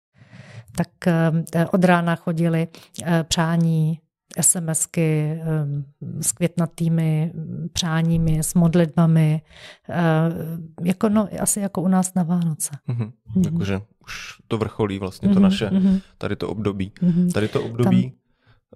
[0.76, 2.68] tak eh, od rána chodili
[3.04, 4.00] eh, přání,
[4.42, 5.44] SMSky eh,
[6.22, 7.34] s květnatými
[7.74, 9.42] přáními, s modlitbami,
[10.84, 12.72] jako no, asi jako u nás na Vánoce.
[12.90, 13.12] Mm-hmm.
[13.36, 13.46] Mm-hmm.
[13.46, 15.42] Jakože už to vrcholí vlastně to mm-hmm.
[15.42, 16.02] naše, mm-hmm.
[16.18, 16.92] tady to období.
[17.02, 17.32] Mm-hmm.
[17.32, 18.14] Tady to období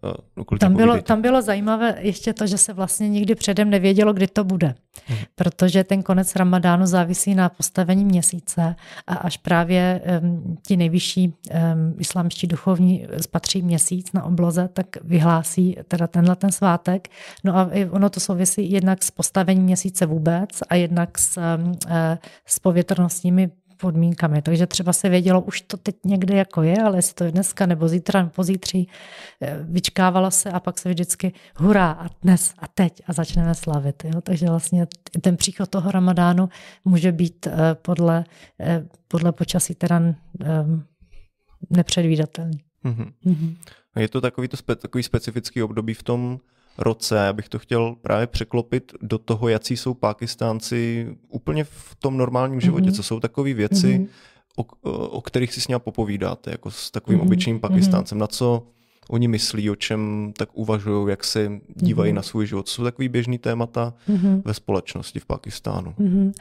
[0.02, 4.14] Tam No, tam, bylo, tam bylo zajímavé ještě to, že se vlastně nikdy předem nevědělo,
[4.14, 4.76] kdy to bude.
[5.06, 5.18] Hmm.
[5.36, 8.76] Protože ten konec ramadánu závisí na postavení měsíce
[9.08, 15.78] a až právě um, ti nejvyšší um, islámští duchovní spatří měsíc na obloze, tak vyhlásí
[15.88, 17.08] teda tenhle ten svátek.
[17.44, 21.78] No a ono to souvisí jednak s postavením měsíce vůbec a jednak s, um,
[22.46, 24.42] s povětrnostními podmínkami.
[24.42, 27.66] Takže třeba se vědělo, už to teď někde jako je, ale jestli to je dneska
[27.66, 28.90] nebo zítra nebo pozítří,
[29.42, 34.06] eh, vyčkávalo se a pak se vždycky hurá a dnes a teď a začneme slavit.
[34.06, 34.22] Jo?
[34.22, 34.88] Takže vlastně
[35.22, 36.50] ten příchod toho ramadánu
[36.86, 38.24] může být eh, podle,
[38.60, 40.02] eh, podle počasí teda
[41.70, 42.64] nepředvídatelný.
[42.86, 43.12] Mm-hmm.
[43.26, 43.56] Mm-hmm.
[43.96, 46.40] Je to takový, to spe, takový specifický období v tom
[46.78, 52.62] roce, abych to chtěl právě překlopit do toho, jaký jsou Pákistánci úplně v tom normálním
[52.62, 52.96] životě, mm-hmm.
[52.96, 54.08] co jsou takové věci, mm-hmm.
[54.56, 57.24] o, o kterých si s ním popovídáte, jako s takovým mm-hmm.
[57.24, 58.22] obyčejným Pakistáncem, mm-hmm.
[58.22, 58.68] na co
[59.10, 62.16] oni myslí, o čem tak uvažují, jak se dívají mm-hmm.
[62.16, 62.70] na svůj život.
[62.70, 64.42] Jsou takový běžný témata mm-hmm.
[64.46, 65.92] ve společnosti v Pakistánu.
[65.92, 66.34] Mm-hmm.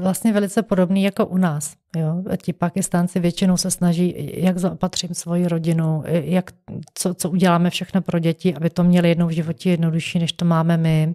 [0.00, 1.74] Vlastně velice podobný jako u nás.
[1.96, 2.22] Jo?
[2.42, 6.50] Ti Pakistánci většinou se snaží, jak zaopatřím svoji rodinu, jak,
[6.94, 10.44] co, co uděláme všechno pro děti, aby to měli jednou v životě jednodušší, než to
[10.44, 11.14] máme my.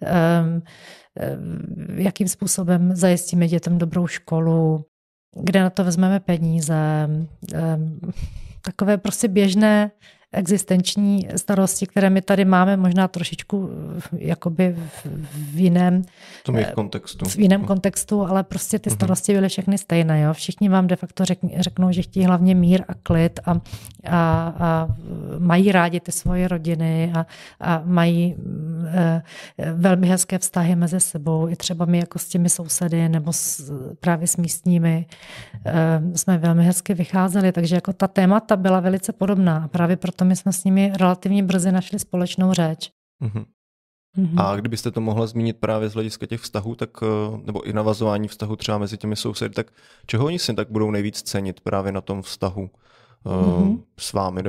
[0.00, 0.62] Um,
[1.94, 4.84] jakým způsobem zajistíme dětem dobrou školu,
[5.42, 7.08] kde na to vezmeme peníze,
[8.62, 9.90] takové prostě běžné
[10.32, 13.70] existenční starosti, které my tady máme, možná trošičku
[14.12, 14.76] jakoby
[15.32, 16.02] v jiném
[16.48, 17.28] v jejich kontextu.
[17.28, 20.20] V jiném kontextu, ale prostě ty starosti byly všechny stejné.
[20.20, 20.32] Jo?
[20.32, 21.24] Všichni vám de facto
[21.58, 23.58] řeknou, že chtějí hlavně mír a klid a, a,
[24.58, 24.88] a
[25.38, 27.26] mají rádi ty svoje rodiny a,
[27.60, 28.36] a mají
[28.86, 29.22] e,
[29.72, 31.48] velmi hezké vztahy mezi sebou.
[31.48, 35.06] I třeba my jako s těmi sousedy nebo s, právě s místními
[35.66, 39.62] e, jsme velmi hezky vycházeli, takže jako ta témata byla velice podobná.
[39.64, 42.90] A právě proto my jsme s nimi relativně brzy našli společnou řeč.
[43.24, 43.44] Mm-hmm.
[44.18, 44.42] Mm-hmm.
[44.42, 48.28] A kdybyste to mohla zmínit právě z hlediska těch vztahů, tak, eh, nebo i navazování
[48.28, 49.66] vztahu třeba mezi těmi sousedy, tak
[50.06, 52.70] čeho oni si tak budou nejvíc cenit právě na tom vztahu
[53.24, 53.82] mm-hmm.
[53.98, 54.42] s vámi?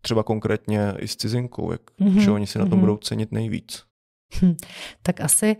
[0.00, 2.24] Třeba konkrétně i s cizinkou, jak, mm-hmm.
[2.24, 2.80] čeho oni si na tom mm-hmm.
[2.80, 3.84] budou cenit nejvíc?
[4.42, 4.56] Hm,
[5.02, 5.56] tak asi,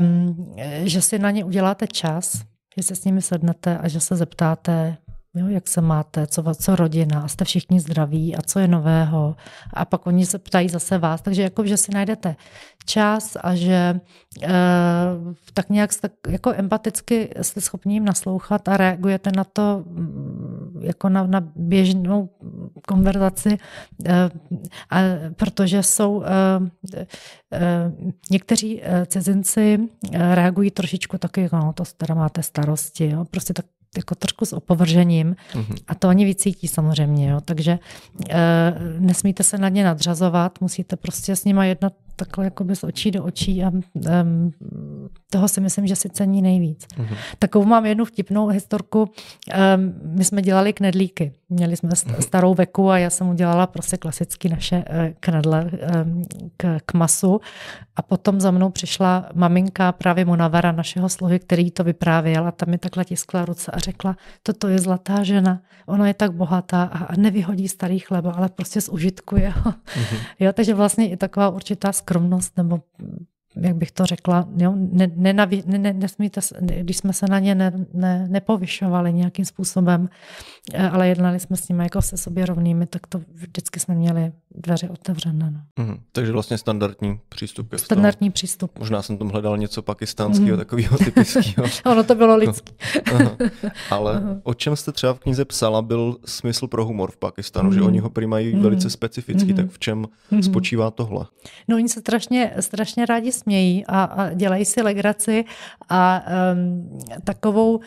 [0.00, 2.42] um, že si na ně uděláte čas,
[2.76, 4.96] že se s nimi sednete a že se zeptáte,
[5.34, 9.36] Jo, jak se máte, co, co rodina, jste všichni zdraví a co je nového.
[9.74, 12.36] A pak oni se ptají zase vás, takže jako, že si najdete
[12.84, 14.00] čas a že
[14.42, 14.50] e,
[15.54, 21.08] tak nějak jste, jako empaticky jste schopni jim naslouchat a reagujete na to mm, jako
[21.08, 22.28] na, na běžnou
[22.86, 23.58] konverzaci,
[24.06, 24.30] e,
[24.90, 24.98] a,
[25.36, 26.26] protože jsou e,
[27.52, 27.92] e,
[28.30, 33.66] někteří cizinci reagují trošičku taky, no to teda máte starosti, jo, prostě tak
[33.96, 35.76] jako trošku s opovržením mm-hmm.
[35.88, 37.40] a to oni vycítí samozřejmě, jo.
[37.40, 37.78] takže
[38.30, 38.38] e,
[38.98, 43.24] nesmíte se na ně nadřazovat, musíte prostě s nima jednat takhle jako z očí do
[43.24, 44.52] očí a um,
[45.30, 46.86] toho si myslím, že si cení nejvíc.
[46.86, 47.16] Mm-hmm.
[47.38, 49.00] Takovou mám jednu vtipnou historku.
[49.00, 51.32] Um, my jsme dělali knedlíky.
[51.48, 52.22] Měli jsme mhm.
[52.22, 54.84] starou veku a já jsem udělala prostě klasicky naše uh,
[55.20, 55.70] knedle
[56.04, 56.22] um,
[56.56, 57.40] k, k masu.
[57.96, 62.68] A potom za mnou přišla maminka právě Monavara, našeho sluhy, který to vyprávěl a tam
[62.68, 67.16] mi takhle tiskla ruce a řekla, toto je zlatá žena, ona je tak bohatá a
[67.16, 69.70] nevyhodí starý chleba, ale prostě zužitkuje ho.
[69.70, 70.18] Mm-hmm.
[70.40, 72.82] Jo, takže vlastně i taková určitá skromnost nebo
[73.56, 77.54] jak bych to řekla, jo, ne, nenaví, ne, ne, nesmíte, když jsme se na ně
[77.54, 80.08] ne, ne, nepovyšovali nějakým způsobem,
[80.74, 84.32] eh, ale jednali jsme s nimi jako se sobě rovnými, tak to vždycky jsme měli
[84.54, 85.50] dveře otevřené.
[85.50, 85.84] No.
[85.84, 87.68] Mm, takže vlastně standardní přístup.
[87.68, 88.78] Ke standardní přístup.
[88.78, 90.58] Možná jsem tam hledal něco pakistánského, mm.
[90.58, 91.66] takového typického.
[91.86, 92.74] ono to bylo lidský.
[93.90, 94.36] Ale Aha.
[94.42, 97.74] o čem jste třeba v knize psala, byl smysl pro humor v Pakistanu, mm.
[97.74, 98.62] že oni ho prý mají mm.
[98.62, 99.56] velice specifický, mm.
[99.56, 100.42] tak v čem mm.
[100.42, 101.26] spočívá tohle?
[101.68, 105.44] No oni se strašně, strašně rádi smějí a, a dělají si legraci
[105.88, 107.80] a um, takovou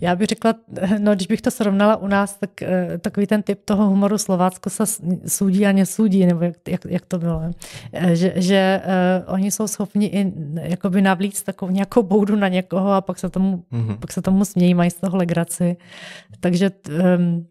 [0.00, 0.54] já bych řekla,
[0.98, 4.70] no když bych to srovnala u nás, tak eh, takový ten typ toho humoru Slovácko
[4.70, 4.84] se
[5.26, 7.42] sudí a nesudí, nebo jak, jak, jak to bylo.
[7.92, 8.82] Eh, že, že
[9.26, 10.32] uh, oni jsou schopni i
[10.62, 13.98] jakoby navlít takovou nějakou boudu na někoho a pak se tomu, mm-hmm.
[13.98, 15.76] pak se tomu smějí, mají z toho legraci.
[16.40, 16.70] Takže
[17.18, 17.46] um,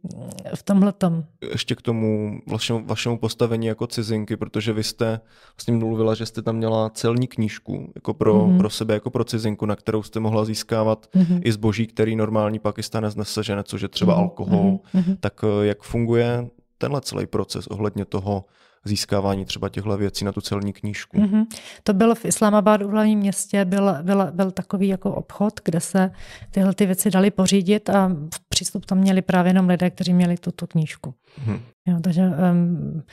[0.55, 1.23] v tomhle tom.
[1.51, 5.19] Ještě k tomu vašemu, vašemu postavení jako cizinky, protože vy jste
[5.57, 8.57] vlastně mluvila, že jste tam měla celní knížku jako pro, mm-hmm.
[8.57, 11.41] pro sebe, jako pro cizinku, na kterou jste mohla získávat mm-hmm.
[11.43, 14.19] i zboží, který normálně normální Pakistanec nesežene, což je třeba mm-hmm.
[14.19, 15.17] alkohol, mm-hmm.
[15.19, 18.45] tak eh, jak funguje tenhle celý proces ohledně toho
[18.85, 21.17] získávání třeba těchto věcí na tu celní knížku.
[21.17, 21.45] Mm-hmm.
[21.83, 26.11] To bylo v Islamabadu v hlavním městě, byl, byl, byl takový jako obchod, kde se
[26.51, 28.11] tyhle ty věci dali pořídit a
[28.57, 31.13] přístup tam měli právě jenom lidé, kteří měli tuto knížku.
[31.45, 31.59] Mm-hmm.
[31.87, 33.03] Jo, takže um,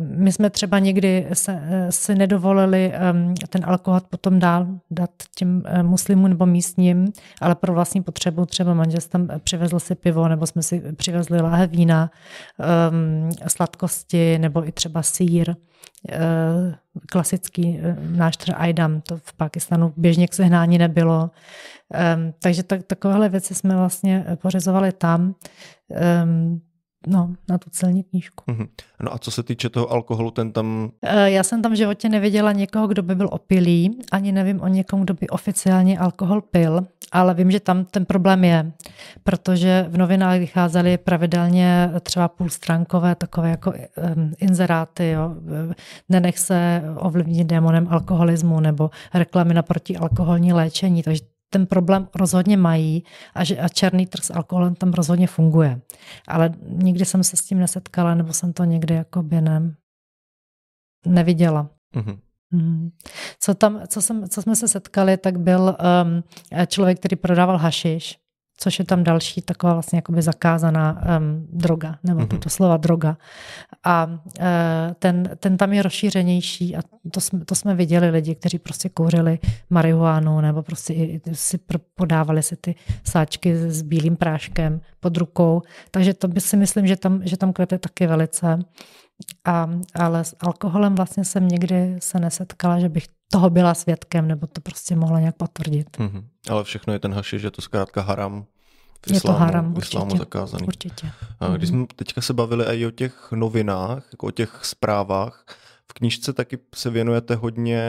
[0.00, 5.82] my jsme třeba někdy se, si nedovolili um, ten alkohol potom dál dát těm uh,
[5.82, 10.62] muslimům nebo místním, ale pro vlastní potřebu třeba manžel tam přivezl si pivo nebo jsme
[10.62, 12.10] si přivezli láhe vína,
[12.90, 15.50] um, sladkosti nebo i třeba sír.
[15.50, 16.74] Uh,
[17.06, 17.80] klasický
[18.16, 21.30] náš třeba Aydam, to v Pakistanu běžně k sehnání nebylo.
[21.90, 25.34] Um, takže tak, takovéhle věci jsme vlastně pořizovali tam.
[26.24, 26.60] Um,
[27.06, 28.44] No, na tu celní knížku.
[28.52, 28.68] Mm-hmm.
[29.02, 30.90] No a co se týče toho alkoholu, ten tam...
[31.02, 34.68] Eh, já jsem tam v životě neviděla někoho, kdo by byl opilý, ani nevím o
[34.68, 38.72] někom, kdo by oficiálně alkohol pil, ale vím, že tam ten problém je,
[39.24, 45.34] protože v novinách vycházely pravidelně třeba půlstránkové takové jako um, inzeráty, jo.
[46.08, 53.04] nenech se ovlivnit démonem alkoholismu nebo reklamy na protialkoholní léčení, takže ten problém rozhodně mají
[53.34, 55.80] a, že, a černý trh s alkoholem tam rozhodně funguje.
[56.28, 59.74] Ale nikdy jsem se s tím nesetkala, nebo jsem to někdy jako ne,
[61.06, 61.70] neviděla.
[61.96, 62.18] Mm-hmm.
[63.40, 66.24] Co, tam, co, jsem, co jsme se setkali, tak byl um,
[66.66, 68.18] člověk, který prodával hašiš,
[68.62, 72.38] což je tam další taková vlastně jakoby zakázaná um, droga, nebo mm-hmm.
[72.38, 73.16] to slova droga.
[73.84, 74.44] A uh,
[74.98, 76.80] ten, ten tam je rozšířenější a
[77.12, 79.38] to jsme, to jsme viděli lidi, kteří prostě kouřili
[79.70, 81.58] marihuánu nebo prostě i, si
[81.94, 85.62] podávali si ty sáčky s bílým práškem pod rukou.
[85.90, 88.58] Takže to by si myslím, že tam, že tam kvete taky velice.
[89.44, 94.46] A, ale s alkoholem vlastně jsem nikdy se nesetkala, že bych toho byla svědkem, nebo
[94.46, 95.98] to prostě mohla nějak potvrdit.
[95.98, 96.24] Mm-hmm.
[96.50, 98.44] Ale všechno je ten haši, že to zkrátka haram
[99.06, 100.66] v islámu, je to haram, v islámu určitě, zakázaný.
[100.66, 101.12] Určitě.
[101.40, 105.44] A když jsme teďka se bavili i o těch novinách, jako o těch zprávách,
[105.90, 107.82] v knižce taky se věnujete hodně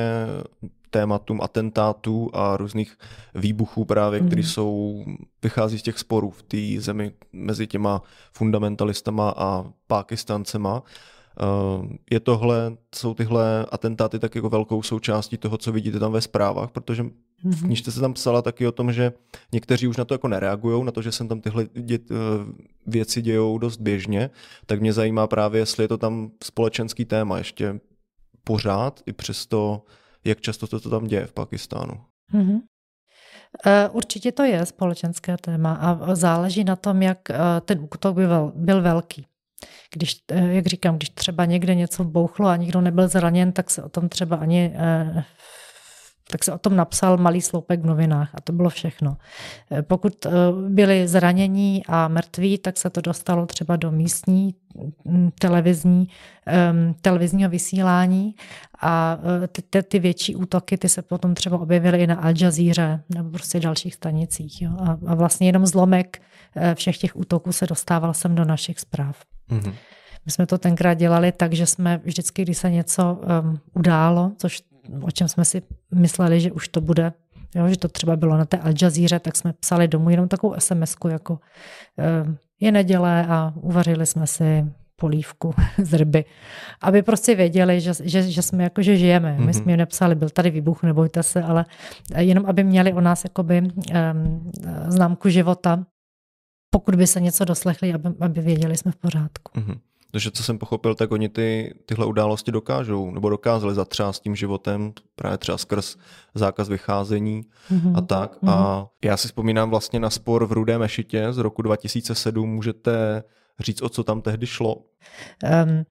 [0.89, 2.97] tématům atentátů a různých
[3.35, 4.27] výbuchů právě, mm.
[4.27, 5.05] které jsou,
[5.43, 8.01] vychází z těch sporů v té zemi mezi těma
[8.33, 10.83] fundamentalistama a pákistancema.
[11.39, 16.21] Eh, je tohle, jsou tyhle atentáty tak jako velkou součástí toho, co vidíte tam ve
[16.21, 17.11] zprávách, protože v
[17.43, 17.65] mhm.
[17.65, 19.13] knižce se tam psala taky o tom, že
[19.53, 22.15] někteří už na to jako nereagují, na to, že se tam tyhle dět, eh,
[22.85, 24.29] věci dějou dost běžně,
[24.65, 27.79] tak mě zajímá právě, jestli je to tam společenský téma ještě
[28.43, 29.83] pořád, i přesto,
[30.25, 31.93] jak často to, to tam děje v Pakistánu.
[32.33, 32.61] Mm-hmm.
[33.91, 37.19] Určitě to je společenské téma a záleží na tom, jak
[37.65, 39.25] ten útok byl, byl velký.
[39.93, 43.83] Když, eh, jak říkám, když třeba někde něco bouchlo a nikdo nebyl zraněn, tak se
[43.83, 45.23] o tom třeba ani eh,
[46.31, 49.17] tak se o tom napsal malý sloupek v novinách a to bylo všechno.
[49.71, 50.27] Eh, pokud
[50.69, 54.55] byli zranění a mrtví, tak se to dostalo třeba do místní
[55.05, 56.07] mm, televizní,
[57.01, 58.35] televizního vysílání
[58.81, 59.19] a
[59.51, 63.29] ty, ty, ty větší útoky, ty se potom třeba objevily i na Al Jazeera nebo
[63.29, 64.61] prostě dalších stanicích.
[64.61, 64.71] Jo.
[64.79, 66.21] A, a vlastně jenom zlomek
[66.75, 69.17] všech těch útoků se dostával sem do našich zpráv.
[69.49, 69.73] Mm-hmm.
[70.25, 74.61] My jsme to tenkrát dělali tak, že jsme vždycky, když se něco um, událo, což
[75.01, 75.61] o čem jsme si
[75.95, 77.13] mysleli, že už to bude,
[77.55, 80.55] jo, že to třeba bylo na té Al Jazeera, tak jsme psali domů jenom takovou
[80.59, 86.25] sms jako um, je neděle a uvařili jsme si polívku z ryby,
[86.81, 89.37] aby prostě věděli, že, že, že jsme jako, že žijeme.
[89.37, 89.61] My mm-hmm.
[89.61, 91.65] jsme jim nepsali, byl tady výbuch, nebojte se, ale
[92.17, 94.51] jenom aby měli o nás jakoby um,
[94.87, 95.85] známku života,
[96.73, 99.51] pokud by se něco doslechli, aby, aby věděli, jsme v pořádku.
[99.59, 99.79] Mm-hmm.
[100.11, 104.93] Takže co jsem pochopil, tak oni ty, tyhle události dokážou, nebo dokázali zatřást tím životem,
[105.15, 105.97] právě třeba skrz
[106.35, 107.41] zákaz vycházení
[107.71, 107.97] mm-hmm.
[107.97, 108.41] a tak.
[108.41, 108.49] Mm-hmm.
[108.49, 112.49] A já si vzpomínám vlastně na spor v Rudé Mešitě z roku 2007.
[112.49, 113.23] Můžete
[113.59, 114.75] říct, o co tam tehdy šlo?
[114.75, 115.83] Um,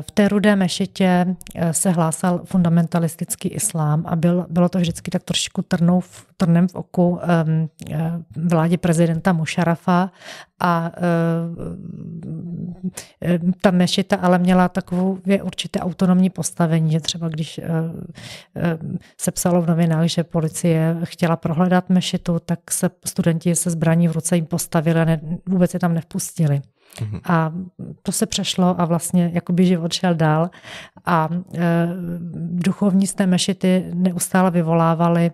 [0.00, 5.22] v té rudé mešitě eh, se hlásal fundamentalistický islám a byl, bylo to vždycky tak
[5.22, 7.20] trošku trnou v, trnem v oku um,
[8.36, 10.10] vládě prezidenta Musharafa
[10.60, 10.92] a
[11.68, 12.74] um,
[13.60, 17.60] ta mešita ale měla takovou určité autonomní postavení, že třeba když
[19.20, 24.12] se psalo v novinách, že policie chtěla prohledat mešitu, tak se studenti se zbraní v
[24.12, 26.62] ruce jim postavili a ne, vůbec je tam nevpustili.
[26.96, 27.20] Mm-hmm.
[27.24, 27.52] A
[28.02, 30.50] to se přešlo a vlastně jakoby život šel dál.
[31.06, 31.88] A e,
[32.34, 35.32] duchovní z té mešity neustále vyvolávali e,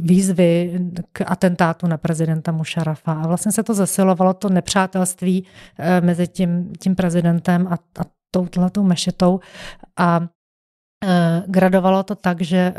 [0.00, 0.80] výzvy
[1.12, 5.46] k atentátu na prezidenta Musharafa a vlastně se to zesilovalo, to nepřátelství
[5.78, 9.40] e, mezi tím, tím prezidentem a, a touhletou mešitou.
[9.96, 10.28] A
[11.46, 12.74] gradovalo to tak, že eh,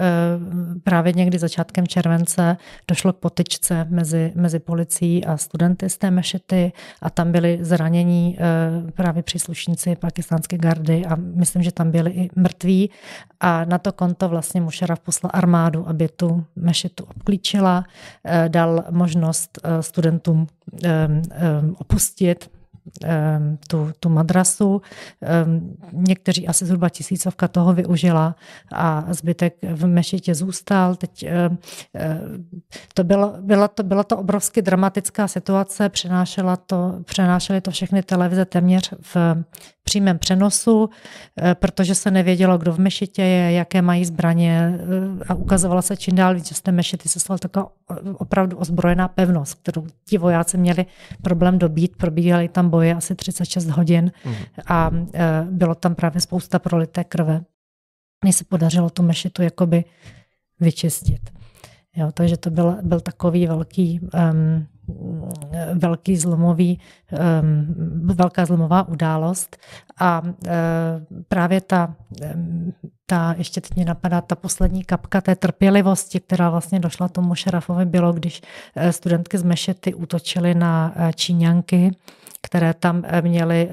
[0.84, 2.58] právě někdy začátkem července
[2.88, 6.72] došlo k potyčce mezi, mezi policií a studenty z té mešity
[7.02, 12.30] a tam byli zranění eh, právě příslušníci pakistánské gardy a myslím, že tam byli i
[12.36, 12.90] mrtví.
[13.40, 17.84] A na to konto vlastně Musharraf poslal armádu, aby tu mešitu obklíčila,
[18.48, 20.48] dal možnost studentům
[21.78, 22.50] opustit
[23.68, 24.82] tu, tu madrasu.
[25.22, 28.36] Ehm, někteří asi zhruba tisícovka toho využila
[28.74, 30.96] a zbytek v mešitě zůstal.
[30.96, 31.58] Teď ehm,
[32.94, 38.46] to bylo, byla, to, byla to obrovsky dramatická situace, přenášela to, přenášely to všechny televize
[38.46, 39.44] téměř v
[39.88, 40.90] přímém přenosu,
[41.42, 45.98] eh, protože se nevědělo, kdo v mešitě je, jaké mají zbraně eh, a ukazovalo se
[45.98, 49.88] čím dál víc, že z té mešity se stala taková eh, opravdu ozbrojená pevnost, kterou
[50.06, 50.86] ti vojáci měli
[51.22, 54.34] problém dobít, probíhaly tam boje asi 36 hodin mm.
[54.68, 54.92] a
[55.44, 57.42] bylo tam právě spousta prolité krve.
[58.24, 59.84] Mně se podařilo tu mešitu jakoby
[60.60, 61.37] vyčistit.
[61.98, 64.68] Jo, takže to byl, byl takový velký, um,
[65.74, 66.80] velký zlomový,
[67.12, 69.58] um, velká zlomová událost
[70.00, 70.30] a uh,
[71.28, 71.96] právě ta,
[72.36, 72.74] um,
[73.06, 77.86] ta, ještě teď mě napadá ta poslední kapka té trpělivosti, která vlastně došla tomu Šerafovi,
[77.86, 81.92] bylo, když uh, studentky z Mešety útočily na uh, Číňanky,
[82.42, 83.70] které tam měly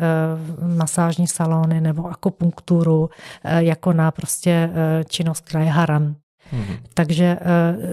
[0.77, 3.11] masážní salony nebo akupunkturu,
[3.45, 4.71] jako na prostě
[5.09, 6.17] činnost, která je haram.
[6.55, 6.79] Mm-hmm.
[6.95, 7.39] Takže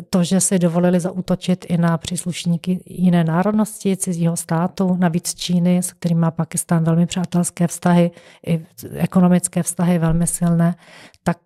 [0.10, 5.94] to, že si dovolili zautočit i na příslušníky jiné národnosti, cizího státu, navíc Číny, s
[5.94, 8.12] kterým má Pakistán velmi přátelské vztahy,
[8.48, 10.76] i ekonomické vztahy velmi silné,
[11.24, 11.38] tak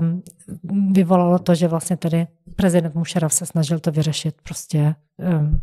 [0.00, 0.22] um,
[0.92, 5.60] vyvolalo to, že vlastně tedy prezident Musharraf se snažil to vyřešit prostě um,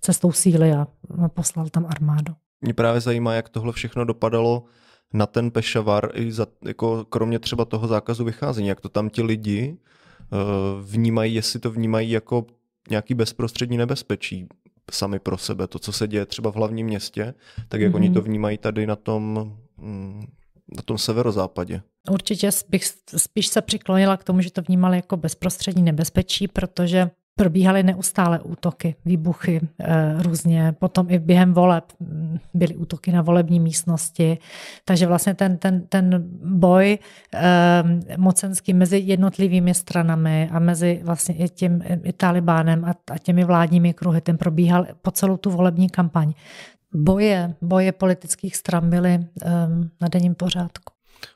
[0.00, 0.86] cestou síly a
[1.28, 2.34] poslal tam armádu.
[2.60, 4.64] Mě právě zajímá, jak tohle všechno dopadalo
[5.14, 9.22] na ten Pešavar, i za, jako kromě třeba toho zákazu vycházení, jak to tam ti
[9.22, 9.76] lidi
[10.82, 12.46] vnímají, jestli to vnímají jako
[12.90, 14.48] nějaký bezprostřední nebezpečí
[14.90, 17.34] sami pro sebe, to, co se děje třeba v hlavním městě,
[17.68, 17.96] tak jak mm-hmm.
[17.96, 18.28] oni to mhm.
[18.28, 20.26] vnímají tady na tom, mm,
[20.76, 21.82] na tom severozápadě.
[22.10, 22.84] Určitě bych
[23.16, 28.94] spíš se přiklonila k tomu, že to vnímali jako bezprostřední nebezpečí, protože probíhaly neustále útoky,
[29.04, 34.38] výbuchy e, různě, potom i během voleb mm, byly útoky na volební místnosti,
[34.84, 36.98] takže vlastně ten, ten, ten boj
[37.34, 37.82] e,
[38.16, 43.94] mocenský mezi jednotlivými stranami a mezi vlastně i tím i Talibánem a, a těmi vládními
[43.94, 46.32] kruhy, ten probíhal po celou tu volební kampaň.
[46.94, 49.24] Boje, boje politických stran byly e,
[50.00, 50.91] na denním pořádku.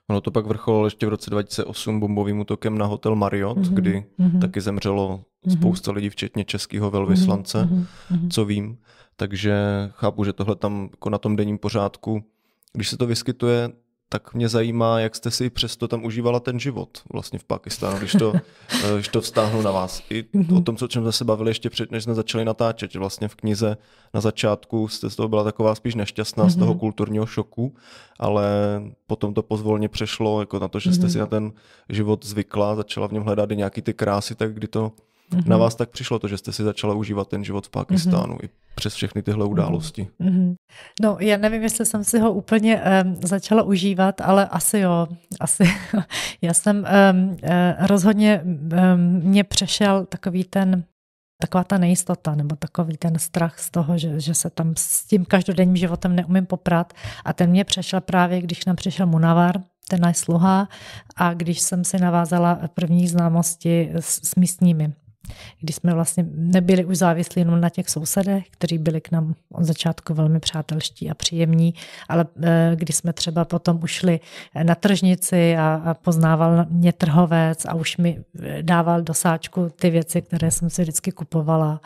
[0.09, 3.75] Ono to pak vrcholilo ještě v roce 2008 bombovým útokem na hotel Marriott, mm-hmm.
[3.75, 4.41] kdy mm-hmm.
[4.41, 5.53] taky zemřelo mm-hmm.
[5.53, 8.29] spousta lidí, včetně českého velvyslance, mm-hmm.
[8.31, 8.79] co vím.
[9.17, 9.55] Takže
[9.93, 12.25] chápu, že tohle tam jako na tom denním pořádku,
[12.73, 13.71] když se to vyskytuje,
[14.09, 18.13] tak mě zajímá, jak jste si přesto tam užívala ten život vlastně v Pakistánu, když
[18.13, 18.33] to,
[18.85, 20.03] eh, když to vztáhnu na vás.
[20.11, 20.25] I
[20.57, 23.29] o tom, co čem jsme se bavili ještě před, než jsme začali natáčet, že vlastně
[23.29, 23.77] v knize
[24.15, 26.51] na začátku jste z toho byla taková spíš nešťastná mm-hmm.
[26.51, 26.81] z toho mhm.
[26.81, 27.75] kulturního šoku,
[28.19, 28.47] ale
[29.07, 31.13] potom to pozvolně přešlo jako na to, že jste mm-hmm.
[31.13, 31.53] si na ten
[31.89, 34.93] život zvykla, začala v něm hledat i nějaký ty krásy, tak kdy to
[35.33, 35.49] Mm-hmm.
[35.49, 38.45] Na vás tak přišlo to, že jste si začala užívat ten život v Pakistánu mm-hmm.
[38.45, 39.53] i přes všechny tyhle mhm.
[39.53, 40.09] události.
[40.21, 40.55] Mm-hmm.
[41.03, 45.07] No, já nevím, jestli jsem si ho úplně um, začala užívat, ale asi jo.
[45.41, 45.65] Asi.
[46.43, 47.37] já jsem um, uh,
[47.87, 48.61] rozhodně um,
[49.01, 50.85] mě přešel takový ten
[51.43, 55.25] taková ta nejistota nebo takový ten strach z toho, že, že se tam s tím
[55.25, 56.93] každodenním životem neumím poprat.
[57.25, 60.69] A ten mě přešel právě, když nám přišel Munavar, ten náš sluha,
[61.17, 64.93] a když jsem si navázala první známosti s, s místními
[65.61, 69.65] kdy jsme vlastně nebyli už závislí jenom na těch sousedech, kteří byli k nám od
[69.65, 71.75] začátku velmi přátelští a příjemní,
[72.09, 74.21] ale eh, když jsme třeba potom ušli
[74.63, 79.91] na tržnici a, a poznával mě trhovec a už mi eh, dával do sáčku ty
[79.91, 81.81] věci, které jsem si vždycky kupovala.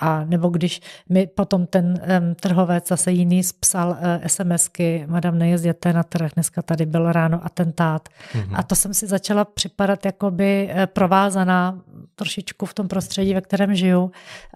[0.00, 5.92] A nebo když mi potom ten um, trhovec zase jiný psal uh, SMSky, madam, nejezděte
[5.92, 8.08] na trh, dneska tady byl ráno atentát.
[8.08, 8.54] Mm-hmm.
[8.54, 11.80] A to jsem si začala připadat jakoby provázaná
[12.14, 14.10] trošičku v tom prostředí, ve kterém žiju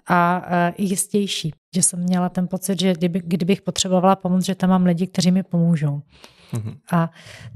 [0.08, 4.70] a i jistější, že jsem měla ten pocit, že kdyby, kdybych potřebovala pomoc, že tam
[4.70, 6.02] mám lidi, kteří mi pomůžou.
[6.52, 6.76] Mm-hmm.
[6.92, 7.10] A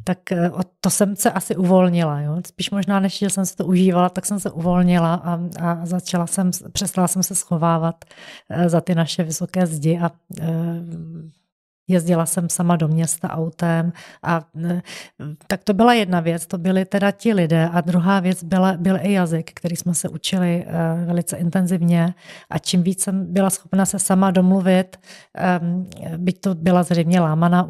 [0.05, 0.51] tak e,
[0.81, 2.21] to jsem se asi uvolnila.
[2.21, 2.37] Jo?
[2.47, 6.27] Spíš možná, než že jsem se to užívala, tak jsem se uvolnila a, a začala
[6.27, 8.05] jsem, přestala jsem se schovávat
[8.49, 10.11] e, za ty naše vysoké zdi a
[10.41, 10.45] e,
[11.91, 14.82] Jezdila jsem sama do města autem a e,
[15.47, 18.99] tak to byla jedna věc, to byly teda ti lidé a druhá věc byla, byl
[19.03, 22.14] i jazyk, který jsme se učili e, velice intenzivně
[22.51, 24.97] a čím víc jsem byla schopna se sama domluvit,
[26.16, 27.68] byť to byla zřejmě lámaná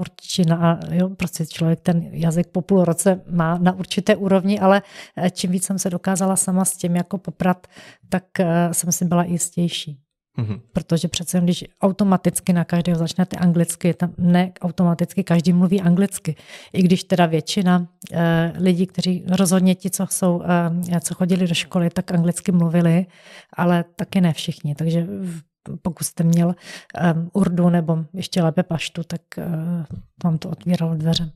[0.58, 4.82] a jo, prostě člověk ten jazyk po půl roce má na určité úrovni, ale
[5.16, 7.66] e, čím víc jsem se dokázala sama s tím jako poprat,
[8.08, 8.24] tak
[8.72, 10.09] jsem si byla jistější.
[10.38, 10.60] Mm-hmm.
[10.72, 16.36] Protože přece, když automaticky na každého začnete anglicky, tam ne automaticky každý mluví anglicky.
[16.72, 20.42] I když teda většina e, lidí, kteří rozhodně ti, co, jsou,
[20.92, 23.06] e, co chodili do školy, tak anglicky mluvili,
[23.56, 24.74] ale taky ne všichni.
[24.74, 25.06] Takže
[25.82, 29.44] pokud jste měl um, urdu nebo ještě lépe paštu, tak uh,
[30.24, 31.32] vám to otvíralo dveře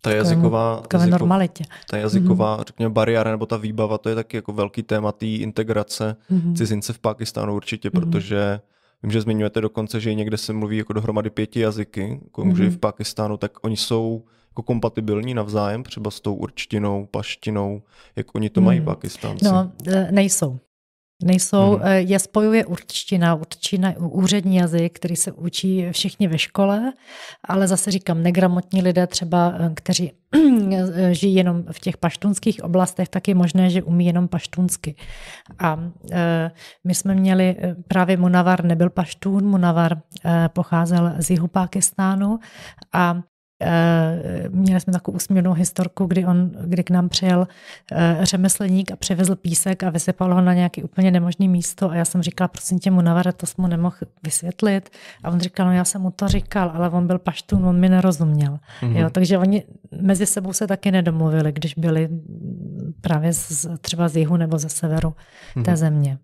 [0.00, 1.64] ta jazyková, takové jazykov, normalitě.
[1.90, 2.64] Ta jazyková, mm-hmm.
[2.66, 6.54] řekněme, bariéra nebo ta výbava, to je taky jako velký téma té integrace mm-hmm.
[6.54, 8.00] cizince v Pakistánu určitě, mm-hmm.
[8.00, 8.60] protože
[9.02, 12.70] vím, že zmiňujete dokonce, že někde se mluví jako dohromady pěti jazyky, jako mm-hmm.
[12.70, 17.82] v Pakistánu, tak oni jsou jako kompatibilní navzájem, třeba s tou určtinou, paštinou,
[18.16, 18.86] jak oni to mají mm.
[18.86, 19.44] pakistánci?
[19.44, 20.58] No, e, nejsou.
[21.22, 21.94] Nejsou, mm-hmm.
[21.94, 26.92] je spojuje určtina, určina, úřední jazyk, který se učí všichni ve škole,
[27.48, 30.12] ale zase říkám, negramotní lidé třeba, eh, kteří
[30.72, 34.94] eh, žijí jenom v těch paštunských oblastech, tak je možné, že umí jenom paštunsky.
[35.58, 35.78] A
[36.84, 37.56] my jsme měli,
[37.88, 40.00] právě Munavar nebyl paštún, Munavar
[40.52, 42.38] pocházel z jihu Pákistánu
[42.92, 43.22] a
[44.48, 47.48] měli jsme takovou úsměvnou historku, kdy, on, kdy k nám přijel
[47.92, 52.04] eh, řemeslník a přivezl písek a vysypal ho na nějaké úplně nemožné místo a já
[52.04, 54.90] jsem říkala, prosím tě, mu navare, to jsem mu nemohl vysvětlit
[55.22, 57.88] a on říkal, no já jsem mu to říkal, ale on byl paštún, on mi
[57.88, 58.58] nerozuměl.
[58.82, 58.96] Mm-hmm.
[58.96, 59.64] Jo, takže oni
[60.00, 62.08] mezi sebou se taky nedomluvili, když byli
[63.00, 65.14] právě z, třeba z jihu nebo ze severu
[65.54, 65.76] té mhm.
[65.76, 66.18] země.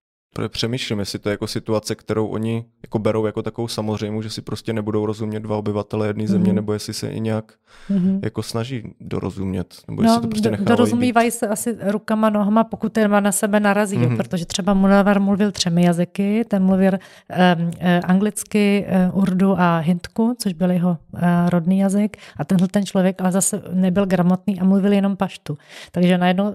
[0.49, 4.43] Přemýšlím, jestli to je jako situace, kterou oni jako berou jako takovou samozřejmou, že si
[4.43, 6.55] prostě nebudou rozumět dva obyvatele jedné země, mm-hmm.
[6.55, 7.53] nebo jestli se i nějak
[7.91, 8.21] mm-hmm.
[8.23, 11.35] jako snaží dorozumět, nebo no, jestli to prostě nechávají Dorozumívají být.
[11.35, 14.17] se asi rukama, nohama, pokud je na sebe narazí, mm-hmm.
[14.17, 17.71] protože třeba Munavar mluvil třemi jazyky, ten mluvil um,
[18.05, 23.21] anglicky, uh, urdu a hindku, což byl jeho uh, rodný jazyk, a tenhle ten člověk
[23.21, 25.59] ale zase nebyl gramotný a mluvil jenom paštu.
[25.93, 26.55] Takže najednou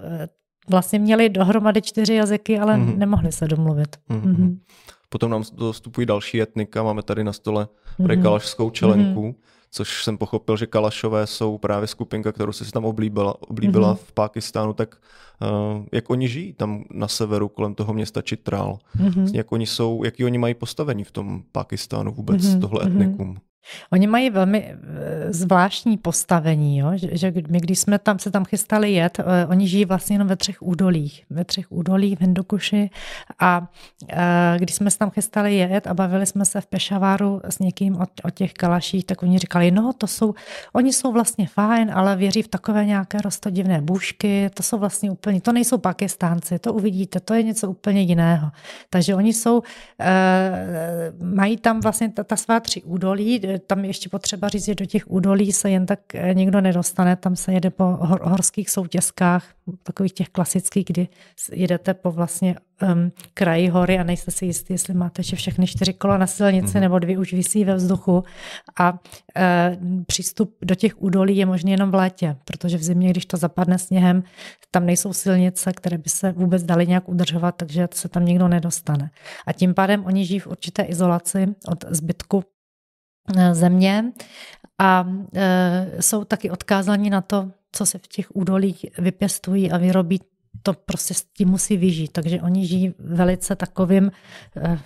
[0.70, 2.97] vlastně měli dohromady čtyři jazyky, ale mm-hmm.
[2.97, 3.95] nemohli se domluvit.
[4.09, 4.36] Mm-hmm.
[4.36, 4.57] Mm-hmm.
[5.09, 7.68] Potom nám dostupují další etnika, máme tady na stole
[7.99, 8.22] mm-hmm.
[8.22, 9.36] kalašskou čelenku, mm-hmm.
[9.72, 13.99] což jsem pochopil, že Kalašové jsou právě skupinka, kterou se si tam oblíbila, oblíbila mm-hmm.
[14.05, 14.95] v Pákistánu, tak
[15.41, 19.36] uh, jak oni žijí tam na severu kolem toho města Čitral, mm-hmm.
[19.36, 22.61] jak oni jsou, jaký oni mají postavení v tom Pákistánu vůbec, mm-hmm.
[22.61, 23.38] tohle etnikum.
[23.91, 26.91] Oni mají velmi eh, zvláštní postavení, jo?
[26.95, 30.28] Že, že my když jsme tam se tam chystali jet, eh, oni žijí vlastně jenom
[30.28, 31.26] ve třech údolích.
[31.30, 32.89] Ve třech údolích v Hindukuši
[33.39, 33.68] a
[34.09, 37.95] eh, když jsme se tam chystali jet a bavili jsme se v Pešaváru s někým
[37.95, 40.34] o, o těch kalaších, tak oni říkali, no to jsou,
[40.74, 45.41] oni jsou vlastně fajn, ale věří v takové nějaké rostodivné bůžky, to jsou vlastně úplně,
[45.41, 48.51] to nejsou pakistánci, to uvidíte, to je něco úplně jiného.
[48.89, 49.61] Takže oni jsou,
[51.22, 55.12] mají tam vlastně ta, ta svá tři údolí, tam ještě potřeba říct, že do těch
[55.12, 59.45] údolí se jen tak eh, nikdo nedostane, tam se jede po hor, horských soutězkách,
[59.84, 61.08] takových těch klasických, kdy
[61.51, 65.93] jedete po vlastně um, kraji hory a nejste si jistý, jestli máte že všechny čtyři
[65.93, 66.80] kola na silnici mm-hmm.
[66.82, 68.24] nebo dvě už visí ve vzduchu
[68.80, 68.97] a uh,
[70.08, 73.78] přístup do těch údolí je možný jenom v létě, protože v zimě, když to zapadne
[73.78, 74.24] sněhem,
[74.72, 79.12] tam nejsou silnice, které by se vůbec daly nějak udržovat, takže se tam nikdo nedostane.
[79.47, 82.43] A tím pádem oni žijí v určité izolaci od zbytku
[83.51, 84.11] země
[84.80, 90.19] a eh, jsou taky odkázáni na to, co se v těch údolích vypěstují a vyrobí
[90.62, 92.12] to prostě s tím musí vyžít.
[92.12, 94.12] Takže oni žijí velice takovým,
[94.58, 94.80] eh,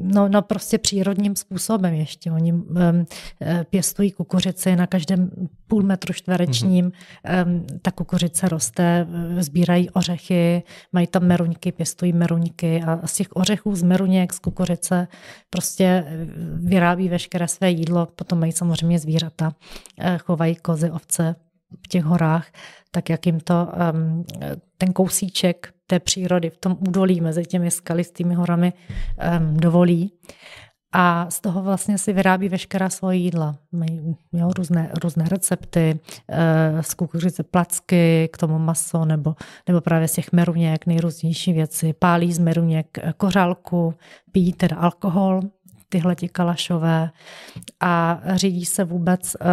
[0.00, 2.32] no, no prostě přírodním způsobem ještě.
[2.32, 5.30] Oni eh, pěstují kukuřici na každém
[5.66, 6.90] půl metru čtverečním.
[6.90, 7.64] Mm-hmm.
[7.82, 9.06] Ta kukuřice roste,
[9.38, 10.62] sbírají ořechy,
[10.92, 15.08] mají tam meruňky, pěstují meruňky a z těch ořechů, z meruněk, z kukuřice
[15.50, 18.06] prostě eh, vyrábí veškeré své jídlo.
[18.06, 19.54] Potom mají samozřejmě zvířata,
[20.18, 21.34] chovají kozy, ovce
[21.84, 22.46] v těch horách
[22.92, 23.68] tak jak jim to
[24.78, 28.72] ten kousíček té přírody v tom údolí mezi těmi skalistými horami
[29.52, 30.12] dovolí.
[30.94, 33.56] A z toho vlastně si vyrábí veškerá svoje jídla.
[33.72, 39.34] Mají jo, různé, různé recepty, e, z kukuřice placky, k tomu maso, nebo,
[39.68, 41.92] nebo právě z těch meruněk nejrůznější věci.
[41.92, 43.94] Pálí z meruněk kořálku,
[44.32, 45.40] pijí teda alkohol,
[45.92, 47.10] tyhle ti kalašové
[47.80, 49.44] a řídí se vůbec eh,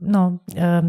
[0.00, 0.82] no, eh,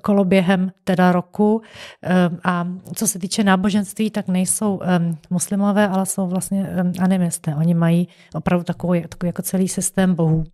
[0.00, 1.62] koloběhem teda roku.
[2.02, 4.80] Eh, a co se týče náboženství, tak nejsou
[5.30, 6.66] muslimové, ale jsou vlastně
[7.00, 7.54] animisté.
[7.54, 10.44] Oni mají opravdu takový, takový jako celý systém bohů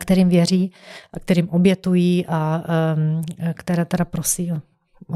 [0.00, 0.72] kterým věří,
[1.12, 2.64] a kterým obětují a
[3.54, 4.52] které teda prosí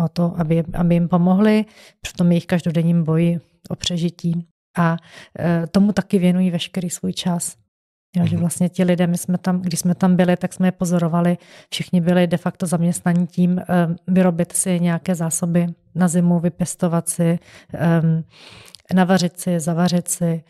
[0.05, 1.65] o to, aby, aby jim pomohli.
[2.01, 4.47] Při tom jejich každodenním boji o přežití
[4.81, 4.97] a
[5.39, 7.57] e, tomu taky věnují veškerý svůj čas.
[8.17, 8.41] Jo, že mhm.
[8.41, 11.39] vlastně ti lidé, my jsme tam, když jsme tam byli, tak jsme je pozorovali,
[11.71, 13.65] všichni byli de facto zaměstnaní tím e,
[14.07, 17.39] vyrobit si nějaké zásoby na zimu, vypěstovat si,
[18.95, 20.43] navařit si, zavařit si, e,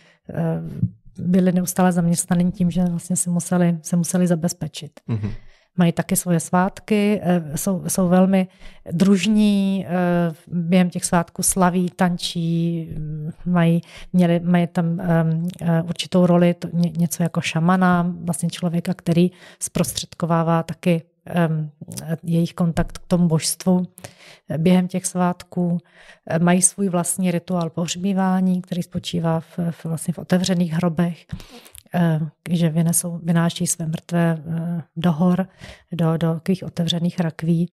[1.19, 5.01] byli neustále zaměstnaní tím, že vlastně se museli, se museli zabezpečit.
[5.09, 5.33] Mm-hmm
[5.81, 8.49] mají taky svoje svátky, eh, jsou, jsou velmi
[8.93, 13.81] družní, eh, během těch svátků slaví, tančí, mm, mají,
[14.13, 21.03] měli, mají tam eh, určitou roli, to, něco jako šamana, vlastně člověka, který zprostředkovává taky
[22.23, 23.87] jejich kontakt k tomu božstvu
[24.59, 25.79] během těch svátků.
[26.39, 31.27] Mají svůj vlastní rituál pohřbívání, který spočívá v, v, vlastně v otevřených hrobech.
[31.95, 32.21] Eh,
[32.51, 35.49] že vynesou, vynáší své mrtvé eh, do hor,
[35.93, 37.69] do, do takových otevřených rakví.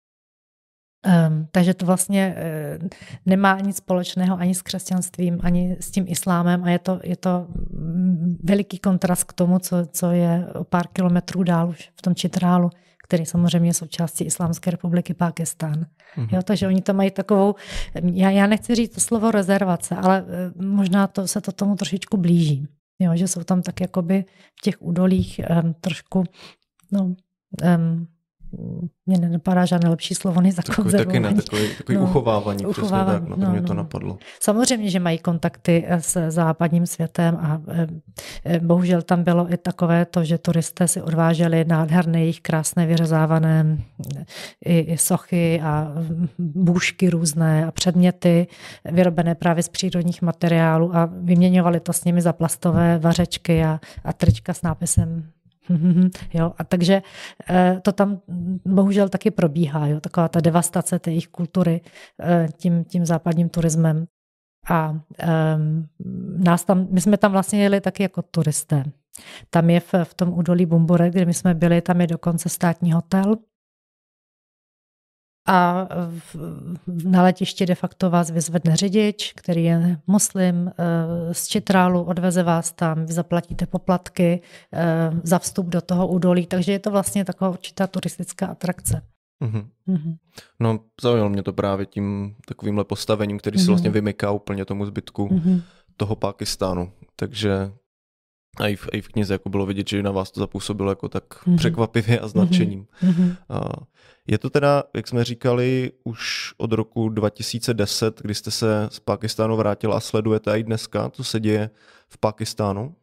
[1.28, 2.36] Um, takže to vlastně
[2.80, 2.88] uh,
[3.26, 7.46] nemá nic společného ani s křesťanstvím, ani s tím islámem a je to, je to
[8.44, 12.70] veliký kontrast k tomu, co, co je o pár kilometrů dál už v tom Čitrálu,
[13.04, 15.86] který samozřejmě je součástí Islámské republiky Pákistán.
[16.16, 16.28] Mm-hmm.
[16.32, 17.54] Jo, takže oni to mají takovou,
[18.02, 22.16] já, já nechci říct to slovo rezervace, ale uh, možná to se to tomu trošičku
[22.16, 22.68] blíží.
[22.98, 24.24] Jo, že jsou tam tak jakoby
[24.58, 26.24] v těch údolích um, trošku
[26.92, 27.14] no,
[27.76, 28.08] um,
[29.06, 31.22] mě nenapadá žádné lepší slovo než zakonzervování.
[31.22, 33.74] Takový, taky ne, takový, takový no, uchovávání, uchovávání, přesně tak, no, to mě no, to
[33.74, 34.18] napadlo.
[34.40, 37.86] Samozřejmě, že mají kontakty s západním světem a e,
[38.44, 43.78] e, bohužel tam bylo i takové to, že turisté si odváželi nádherné jejich krásné vyřezávané
[44.64, 45.92] i, i sochy a
[46.38, 48.46] bůžky různé a předměty
[48.84, 54.12] vyrobené právě z přírodních materiálů a vyměňovali to s nimi za plastové vařečky a, a
[54.12, 55.35] trička s nápisem
[56.34, 57.02] jo, a takže
[57.50, 58.20] eh, to tam
[58.64, 61.80] bohužel taky probíhá, jo, taková ta devastace té jejich kultury
[62.22, 64.06] eh, tím, tím západním turismem.
[64.68, 65.88] A um,
[66.44, 68.84] nás tam, my jsme tam vlastně jeli taky jako turisté.
[69.50, 72.92] Tam je v, v tom údolí Bumbore, kde my jsme byli, tam je dokonce státní
[72.92, 73.36] hotel,
[75.46, 75.88] a
[77.04, 82.72] na letišti de facto vás vyzvedne řidič, který je muslim, eh, z Čitrálu odveze vás
[82.72, 84.40] tam, vy zaplatíte poplatky
[84.72, 89.02] eh, za vstup do toho údolí, takže je to vlastně taková určitá turistická atrakce.
[89.44, 89.66] Mm-hmm.
[89.88, 90.16] Mm-hmm.
[90.60, 93.64] No, zaujalo mě to právě tím takovýmhle postavením, který mm-hmm.
[93.64, 95.62] se vlastně vymyká úplně tomu zbytku mm-hmm.
[95.96, 96.92] toho Pakistánu.
[97.16, 97.72] Takže
[98.56, 101.08] a i v, i v knize jako bylo vidět, že na vás to zapůsobilo jako
[101.08, 101.56] tak mm-hmm.
[101.56, 102.86] překvapivě a značením.
[103.02, 103.36] Mm-hmm.
[103.48, 103.60] A
[104.26, 109.56] je to teda, jak jsme říkali, už od roku 2010, kdy jste se z Pakistánu
[109.56, 111.70] vrátila a sledujete i dneska, co se děje
[112.08, 112.94] v Pakistánu?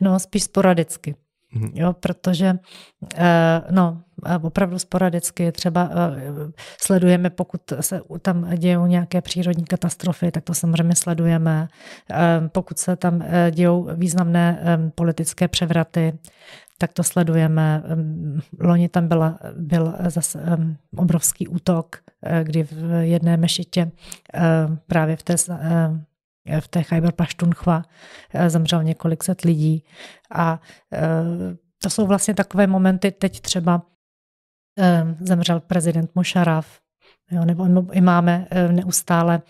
[0.00, 1.14] No, spíš sporadicky.
[1.56, 1.70] Mm-hmm.
[1.74, 2.58] Jo, protože
[3.16, 4.02] eh, no,
[4.42, 10.96] opravdu sporadicky třeba eh, sledujeme, pokud se tam dějou nějaké přírodní katastrofy, tak to samozřejmě
[10.96, 11.68] sledujeme.
[12.10, 14.62] Eh, pokud se tam dějou významné
[14.94, 16.18] politické převraty,
[16.78, 17.82] tak to sledujeme.
[18.60, 20.40] Loni tam byla, byl zase
[20.96, 21.96] obrovský útok,
[22.42, 23.90] kdy v jedné mešitě
[24.86, 25.36] právě v té
[26.60, 27.82] v té Khyber Paštunchva
[28.34, 29.84] eh, zemřelo několik set lidí.
[30.34, 30.60] A
[30.92, 31.00] eh,
[31.82, 33.82] to jsou vlastně takové momenty, teď třeba
[34.78, 36.80] eh, zemřel prezident Musharraf,
[37.32, 39.42] Jo, nebo i máme neustále,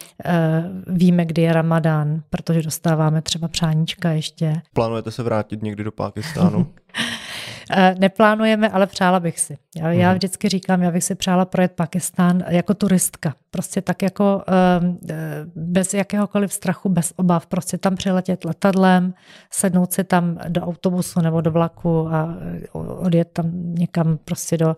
[0.87, 4.63] víme, kdy je ramadán, protože dostáváme třeba přáníčka ještě.
[4.75, 6.75] Plánujete se vrátit někdy do Pákistánu?
[7.73, 9.59] Eh, neplánujeme, ale přála bych si.
[9.77, 10.17] Já, já mhm.
[10.17, 13.35] vždycky říkám, já bych si přála projet Pakistán jako turistka.
[13.51, 15.15] Prostě tak jako ehm, eh,
[15.55, 17.47] bez jakéhokoliv strachu, bez obav.
[17.47, 19.15] Prostě tam přiletět letadlem,
[19.51, 24.77] sednout si tam do autobusu nebo do vlaku a eh, odjet tam někam prostě do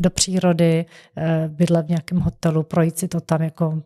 [0.00, 0.86] do přírody,
[1.48, 3.82] bydlet v nějakém hotelu, projít si to tam jako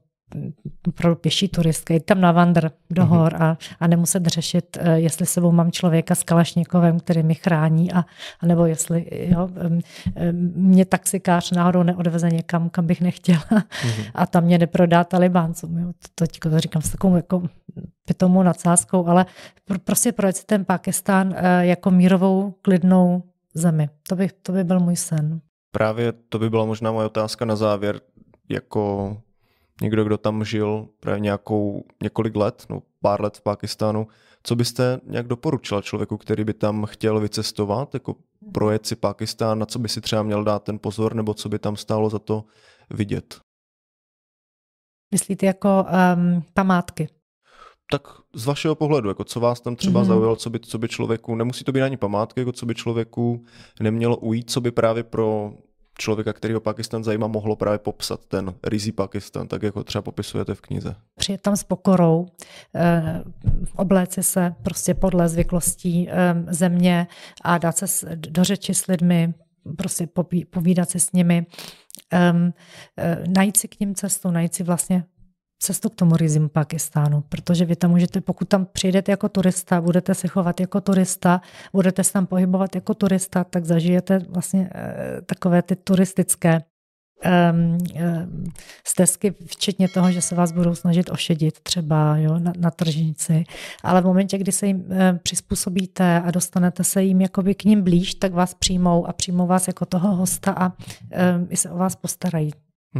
[0.94, 3.10] pro pěší turistka, jít tam na vandr do mhm.
[3.10, 7.92] hor a, a nemuset řešit, eh, jestli sebou mám člověka s kalašníkovem, který mi chrání,
[7.92, 8.04] a,
[8.40, 9.48] a nebo jestli jo,
[10.54, 14.10] mě taxikář náhodou neodveze někam, kam bych nechtěla mm-hmm.
[14.14, 15.78] a tam mě neprodá talibáncům.
[15.78, 15.92] Jo.
[16.14, 17.42] To, to, to říkám s takovou jako
[18.06, 19.26] pitomou nadsázkou, ale
[19.84, 23.22] prostě projet si ten Pakistán eh, jako mírovou, klidnou
[23.54, 23.88] zemi.
[24.08, 25.40] To by, to by byl můj sen.
[25.70, 28.00] Právě to by byla možná moje otázka na závěr,
[28.48, 29.16] jako
[29.80, 34.06] někdo, kdo tam žil právě nějakou, několik let, no pár let v Pakistánu,
[34.42, 38.16] co byste nějak doporučila člověku, který by tam chtěl vycestovat, jako
[38.52, 41.58] projet si Pakistán, na co by si třeba měl dát ten pozor, nebo co by
[41.58, 42.44] tam stálo za to
[42.90, 43.40] vidět?
[45.12, 47.08] Myslíte jako um, památky?
[47.90, 48.02] Tak
[48.34, 50.06] z vašeho pohledu, jako co vás tam třeba mm-hmm.
[50.06, 53.44] zaujalo, co by, co by člověku, nemusí to být ani památky, jako co by člověku
[53.80, 55.52] nemělo ujít, co by právě pro
[56.02, 60.60] člověka, kterého Pakistan zajímá, mohlo právě popsat ten rizí Pakistan, tak jako třeba popisujete v
[60.60, 60.94] knize.
[61.18, 62.26] Přijet tam s pokorou,
[62.74, 63.22] eh,
[63.76, 67.06] obléci se prostě podle zvyklostí eh, země
[67.42, 69.34] a dát se do řeči s lidmi,
[69.76, 70.08] prostě
[70.50, 71.46] povídat se s nimi,
[72.12, 72.32] eh,
[73.36, 75.04] najít si k ním cestu, najít si vlastně
[75.62, 80.14] cestu k tomu rizim Pakistánu, protože vy tam můžete, pokud tam přijdete jako turista, budete
[80.14, 81.40] se chovat jako turista,
[81.72, 86.62] budete se tam pohybovat jako turista, tak zažijete vlastně e, takové ty turistické
[87.24, 88.44] um, um,
[88.86, 93.44] stezky, včetně toho, že se vás budou snažit ošedit třeba jo, na, na tržnici.
[93.82, 94.86] Ale v momentě, kdy se jim um,
[95.22, 99.68] přizpůsobíte a dostanete se jim jakoby k ním blíž, tak vás přijmou a přijmou vás
[99.68, 102.50] jako toho hosta a um, i se o vás postarají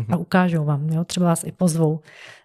[0.09, 0.89] a ukážou vám.
[0.89, 1.05] Jo?
[1.05, 2.01] Třeba vás i pozvou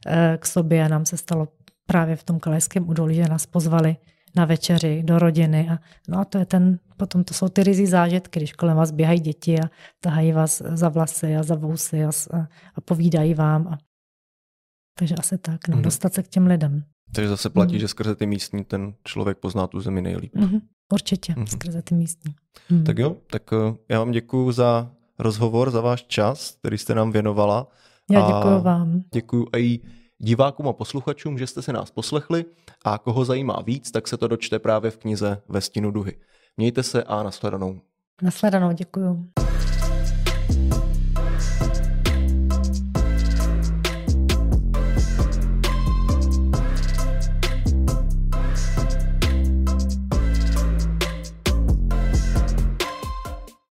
[0.07, 0.89] eh, k sobě.
[0.89, 1.47] Nám se stalo
[1.85, 3.95] právě v tom Kalejském údolí, že nás pozvali
[4.35, 5.69] na večeři do rodiny.
[5.69, 8.91] A, no a to je ten, potom to jsou ty rizí zážitky, když kolem vás
[8.91, 9.69] běhají děti a
[9.99, 12.09] tahají vás za vlasy a za vousy a,
[12.75, 13.67] a povídají vám.
[13.67, 13.77] A,
[14.99, 15.81] takže asi tak, no, mm-hmm.
[15.81, 16.83] dostat se k těm lidem.
[17.15, 17.79] Takže zase platí, mm.
[17.79, 20.35] že skrze ty místní ten člověk pozná tu zemi nejlíp.
[20.35, 20.61] Mm-hmm.
[20.93, 21.45] Určitě, mm-hmm.
[21.45, 22.35] skrze ty místní.
[22.69, 22.83] Mm.
[22.83, 27.11] Tak jo, tak eh, já vám děkuji za rozhovor, za váš čas, který jste nám
[27.11, 27.67] věnovala.
[28.11, 29.01] Já děkuji vám.
[29.13, 29.79] Děkuji i
[30.17, 32.45] divákům a posluchačům, že jste se nás poslechli
[32.85, 36.17] a koho zajímá víc, tak se to dočte právě v knize Ve stínu duhy.
[36.57, 37.79] Mějte se a nashledanou.
[38.21, 39.27] Nashledanou, děkuji.